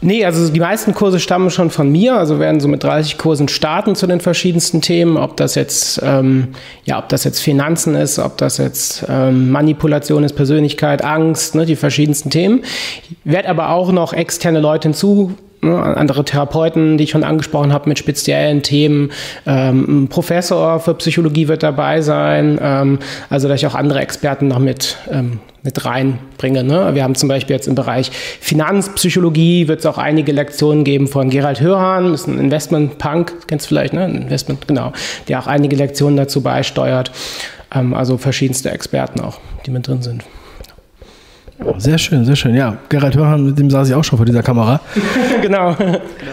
Nee, 0.00 0.24
also 0.24 0.52
die 0.52 0.60
meisten 0.60 0.92
Kurse 0.94 1.18
stammen 1.18 1.50
schon 1.50 1.70
von 1.70 1.90
mir, 1.90 2.16
also 2.16 2.38
werden 2.38 2.60
so 2.60 2.68
mit 2.68 2.84
30 2.84 3.16
Kursen 3.16 3.48
starten 3.48 3.94
zu 3.94 4.06
den 4.06 4.20
verschiedensten 4.20 4.82
Themen, 4.82 5.16
ob 5.16 5.36
das 5.36 5.54
jetzt, 5.54 6.00
ähm, 6.04 6.48
ja, 6.84 6.98
ob 6.98 7.08
das 7.08 7.24
jetzt 7.24 7.40
Finanzen 7.40 7.94
ist, 7.94 8.18
ob 8.18 8.36
das 8.36 8.58
jetzt 8.58 9.06
ähm, 9.08 9.50
Manipulation 9.50 10.22
ist, 10.22 10.34
Persönlichkeit, 10.34 11.02
Angst, 11.02 11.54
ne, 11.54 11.64
die 11.64 11.76
verschiedensten 11.76 12.30
Themen. 12.30 12.62
Ich 13.02 13.16
werde 13.24 13.48
aber 13.48 13.70
auch 13.70 13.90
noch 13.90 14.12
externe 14.12 14.60
Leute 14.60 14.88
hinzu 14.88 15.34
Ne, 15.62 15.82
andere 15.82 16.24
Therapeuten, 16.24 16.98
die 16.98 17.04
ich 17.04 17.10
schon 17.10 17.24
angesprochen 17.24 17.72
habe, 17.72 17.88
mit 17.88 17.98
speziellen 17.98 18.62
Themen. 18.62 19.10
Ähm, 19.46 20.04
ein 20.04 20.08
Professor 20.08 20.80
für 20.80 20.94
Psychologie 20.94 21.48
wird 21.48 21.62
dabei 21.62 22.02
sein. 22.02 22.58
Ähm, 22.60 22.98
also, 23.30 23.48
dass 23.48 23.60
ich 23.60 23.66
auch 23.66 23.74
andere 23.74 24.00
Experten 24.00 24.48
noch 24.48 24.58
mit, 24.58 24.96
ähm, 25.10 25.40
mit 25.66 25.84
reinbringe. 25.84 26.64
Ne? 26.64 26.94
Wir 26.94 27.02
haben 27.02 27.14
zum 27.14 27.28
Beispiel 27.28 27.54
jetzt 27.54 27.68
im 27.68 27.74
Bereich 27.74 28.10
Finanzpsychologie 28.40 29.68
wird 29.68 29.80
es 29.80 29.86
auch 29.86 29.98
einige 29.98 30.32
Lektionen 30.32 30.84
geben 30.84 31.08
von 31.08 31.28
Gerald 31.28 31.60
Hörhan, 31.60 32.14
ist 32.14 32.26
ein 32.26 32.38
Investment-Punk, 32.38 33.46
kennst 33.46 33.66
du 33.66 33.68
vielleicht, 33.68 33.92
ne? 33.92 34.06
Investment, 34.06 34.66
genau, 34.66 34.92
der 35.28 35.40
auch 35.40 35.46
einige 35.46 35.76
Lektionen 35.76 36.16
dazu 36.16 36.40
beisteuert. 36.40 37.10
Ähm, 37.74 37.92
also 37.92 38.16
verschiedenste 38.16 38.70
Experten 38.70 39.20
auch, 39.20 39.38
die 39.66 39.70
mit 39.70 39.86
drin 39.86 40.00
sind. 40.00 40.24
Sehr 41.78 41.98
schön, 41.98 42.24
sehr 42.24 42.36
schön. 42.36 42.54
Ja, 42.54 42.76
Gerald 42.88 43.16
Hörhan, 43.16 43.46
mit 43.46 43.58
dem 43.58 43.70
saß 43.70 43.88
ich 43.88 43.94
auch 43.94 44.04
schon 44.04 44.18
vor 44.18 44.26
dieser 44.26 44.42
Kamera. 44.42 44.80
genau. 45.42 45.74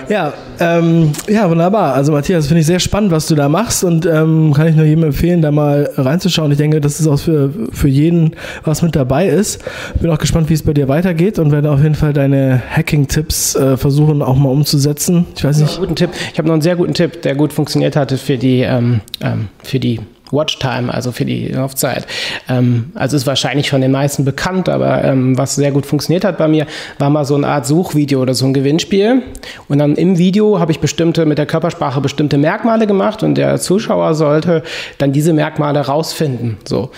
Ja, 0.09 0.33
ähm, 0.59 1.11
ja, 1.27 1.49
wunderbar. 1.49 1.93
Also 1.93 2.11
Matthias, 2.11 2.47
finde 2.47 2.61
ich 2.61 2.65
sehr 2.65 2.79
spannend, 2.79 3.11
was 3.11 3.27
du 3.27 3.35
da 3.35 3.47
machst 3.47 3.83
und 3.83 4.05
ähm, 4.05 4.53
kann 4.53 4.67
ich 4.67 4.75
nur 4.75 4.85
jedem 4.85 5.03
empfehlen, 5.03 5.41
da 5.41 5.51
mal 5.51 5.89
reinzuschauen. 5.95 6.51
Ich 6.51 6.57
denke, 6.57 6.81
das 6.81 6.99
ist 6.99 7.07
auch 7.07 7.19
für, 7.19 7.51
für 7.71 7.87
jeden, 7.87 8.35
was 8.63 8.81
mit 8.81 8.95
dabei 8.95 9.27
ist. 9.27 9.63
Bin 9.99 10.09
auch 10.11 10.17
gespannt, 10.17 10.49
wie 10.49 10.53
es 10.53 10.63
bei 10.63 10.73
dir 10.73 10.87
weitergeht 10.87 11.39
und 11.39 11.51
werde 11.51 11.71
auf 11.71 11.81
jeden 11.81 11.95
Fall 11.95 12.13
deine 12.13 12.61
Hacking-Tipps 12.69 13.55
äh, 13.55 13.77
versuchen, 13.77 14.21
auch 14.21 14.35
mal 14.35 14.49
umzusetzen. 14.49 15.25
Ich 15.35 15.43
weiß 15.43 15.59
nicht. 15.59 15.79
Guten 15.79 15.95
Tipp. 15.95 16.09
Ich 16.31 16.37
habe 16.37 16.47
noch 16.47 16.53
einen 16.53 16.61
sehr 16.61 16.75
guten 16.75 16.93
Tipp, 16.93 17.21
der 17.21 17.35
gut 17.35 17.53
funktioniert 17.53 17.95
hatte 17.95 18.17
für 18.17 18.37
die, 18.37 18.61
ähm, 18.61 19.01
ähm 19.21 19.47
für 19.63 19.79
die 19.79 19.99
Watchtime, 20.33 20.93
also 20.93 21.11
für 21.11 21.25
die 21.25 21.47
Laufzeit. 21.49 22.07
Ähm, 22.49 22.91
also 22.95 23.15
ist 23.15 23.27
wahrscheinlich 23.27 23.67
schon 23.67 23.81
den 23.81 23.91
meisten 23.91 24.25
bekannt, 24.25 24.67
aber 24.69 25.03
ähm, 25.03 25.37
was 25.37 25.55
sehr 25.55 25.71
gut 25.71 25.85
funktioniert 25.85 26.25
hat 26.25 26.37
bei 26.37 26.47
mir, 26.47 26.65
war 26.99 27.09
mal 27.09 27.25
so 27.25 27.35
eine 27.35 27.47
Art 27.47 27.65
Suchvideo 27.65 28.21
oder 28.21 28.33
so 28.33 28.45
ein 28.45 28.53
Gewinnspiel. 28.53 29.21
Und 29.67 29.79
dann 29.79 29.95
im 29.95 30.17
Video 30.17 30.59
habe 30.59 30.71
ich 30.71 30.79
bestimmte, 30.79 31.25
mit 31.25 31.37
der 31.37 31.45
Körpersprache 31.45 32.01
bestimmte 32.01 32.37
Merkmale 32.37 32.87
gemacht 32.87 33.23
und 33.23 33.35
der 33.35 33.59
Zuschauer 33.59 34.15
sollte 34.15 34.63
dann 34.97 35.11
diese 35.11 35.33
Merkmale 35.33 35.79
rausfinden. 35.79 36.57
So. 36.65 36.91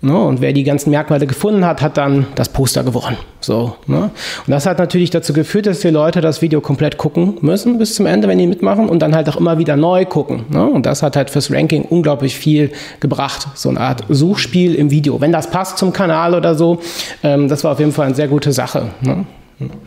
Ne? 0.00 0.16
Und 0.16 0.40
wer 0.40 0.52
die 0.52 0.62
ganzen 0.62 0.90
Merkmale 0.90 1.26
gefunden 1.26 1.64
hat, 1.64 1.82
hat 1.82 1.96
dann 1.96 2.26
das 2.36 2.48
Poster 2.48 2.84
gewonnen. 2.84 3.16
So, 3.40 3.74
ne? 3.86 4.10
Und 4.46 4.50
das 4.50 4.64
hat 4.66 4.78
natürlich 4.78 5.10
dazu 5.10 5.32
geführt, 5.32 5.66
dass 5.66 5.80
die 5.80 5.88
Leute 5.88 6.20
das 6.20 6.40
Video 6.40 6.60
komplett 6.60 6.98
gucken 6.98 7.38
müssen 7.40 7.78
bis 7.78 7.94
zum 7.94 8.06
Ende, 8.06 8.28
wenn 8.28 8.38
die 8.38 8.46
mitmachen 8.46 8.88
und 8.88 9.00
dann 9.00 9.14
halt 9.14 9.28
auch 9.28 9.36
immer 9.36 9.58
wieder 9.58 9.76
neu 9.76 10.04
gucken. 10.04 10.44
Ne? 10.50 10.64
Und 10.64 10.86
das 10.86 11.02
hat 11.02 11.16
halt 11.16 11.30
fürs 11.30 11.52
Ranking 11.52 11.82
unglaublich 11.82 12.36
viel 12.36 12.70
gebracht. 13.00 13.48
So 13.54 13.70
eine 13.70 13.80
Art 13.80 14.04
Suchspiel 14.08 14.74
im 14.76 14.90
Video. 14.90 15.20
Wenn 15.20 15.32
das 15.32 15.50
passt 15.50 15.78
zum 15.78 15.92
Kanal 15.92 16.34
oder 16.34 16.54
so, 16.54 16.78
ähm, 17.24 17.48
das 17.48 17.64
war 17.64 17.72
auf 17.72 17.80
jeden 17.80 17.92
Fall 17.92 18.06
eine 18.06 18.14
sehr 18.14 18.28
gute 18.28 18.52
Sache. 18.52 18.90
Ne? 19.00 19.24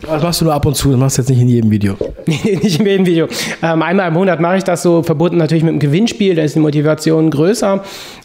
Das 0.02 0.22
machst 0.22 0.40
du 0.40 0.44
nur 0.44 0.54
ab 0.54 0.66
und 0.66 0.76
zu, 0.76 0.90
das 0.90 0.98
machst 0.98 1.16
du 1.16 1.22
jetzt 1.22 1.28
nicht 1.30 1.40
in 1.40 1.48
jedem 1.48 1.70
Video. 1.70 1.96
nicht 2.26 2.78
in 2.78 2.86
jedem 2.86 3.06
Video. 3.06 3.26
Ähm, 3.62 3.82
einmal 3.82 4.08
im 4.08 4.14
Monat 4.14 4.40
mache 4.40 4.58
ich 4.58 4.64
das 4.64 4.82
so, 4.82 5.02
verbunden 5.02 5.38
natürlich 5.38 5.64
mit 5.64 5.72
dem 5.72 5.78
Gewinnspiel, 5.78 6.34
da 6.34 6.42
ist 6.42 6.54
die 6.54 6.60
Motivation 6.60 7.30
größer, 7.30 7.82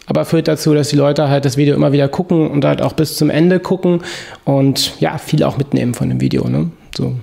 aber 0.08 0.26
führt 0.26 0.48
dazu, 0.48 0.74
dass 0.74 0.90
die 0.90 0.98
Leute 0.98 1.30
halt 1.30 1.46
das 1.46 1.56
Video 1.56 1.76
immer 1.76 1.92
wieder 1.94 2.10
gucken 2.10 2.50
und 2.50 2.66
halt 2.66 2.82
auch 2.82 2.94
bis 2.94 3.16
zum 3.16 3.30
Ende 3.30 3.60
gucken 3.60 4.02
und 4.44 5.00
ja, 5.00 5.18
viel 5.18 5.44
auch 5.44 5.58
mitnehmen 5.58 5.94
von 5.94 6.10
dem 6.10 6.20
Video. 6.20 6.48
Ne? 6.50 6.70
So. 6.96 7.14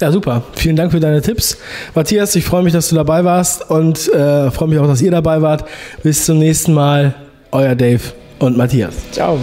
Ja, 0.00 0.10
super. 0.10 0.42
Vielen 0.54 0.76
Dank 0.76 0.92
für 0.92 1.00
deine 1.00 1.22
Tipps. 1.22 1.58
Matthias, 1.94 2.34
ich 2.34 2.44
freue 2.44 2.62
mich, 2.62 2.72
dass 2.72 2.88
du 2.88 2.94
dabei 2.94 3.24
warst 3.24 3.70
und 3.70 4.12
äh, 4.12 4.50
freue 4.50 4.68
mich 4.68 4.78
auch, 4.78 4.86
dass 4.86 5.00
ihr 5.00 5.10
dabei 5.10 5.42
wart. 5.42 5.64
Bis 6.02 6.24
zum 6.24 6.38
nächsten 6.38 6.72
Mal. 6.74 7.14
Euer 7.52 7.74
Dave 7.74 8.02
und 8.38 8.56
Matthias. 8.56 8.94
Ciao. 9.12 9.38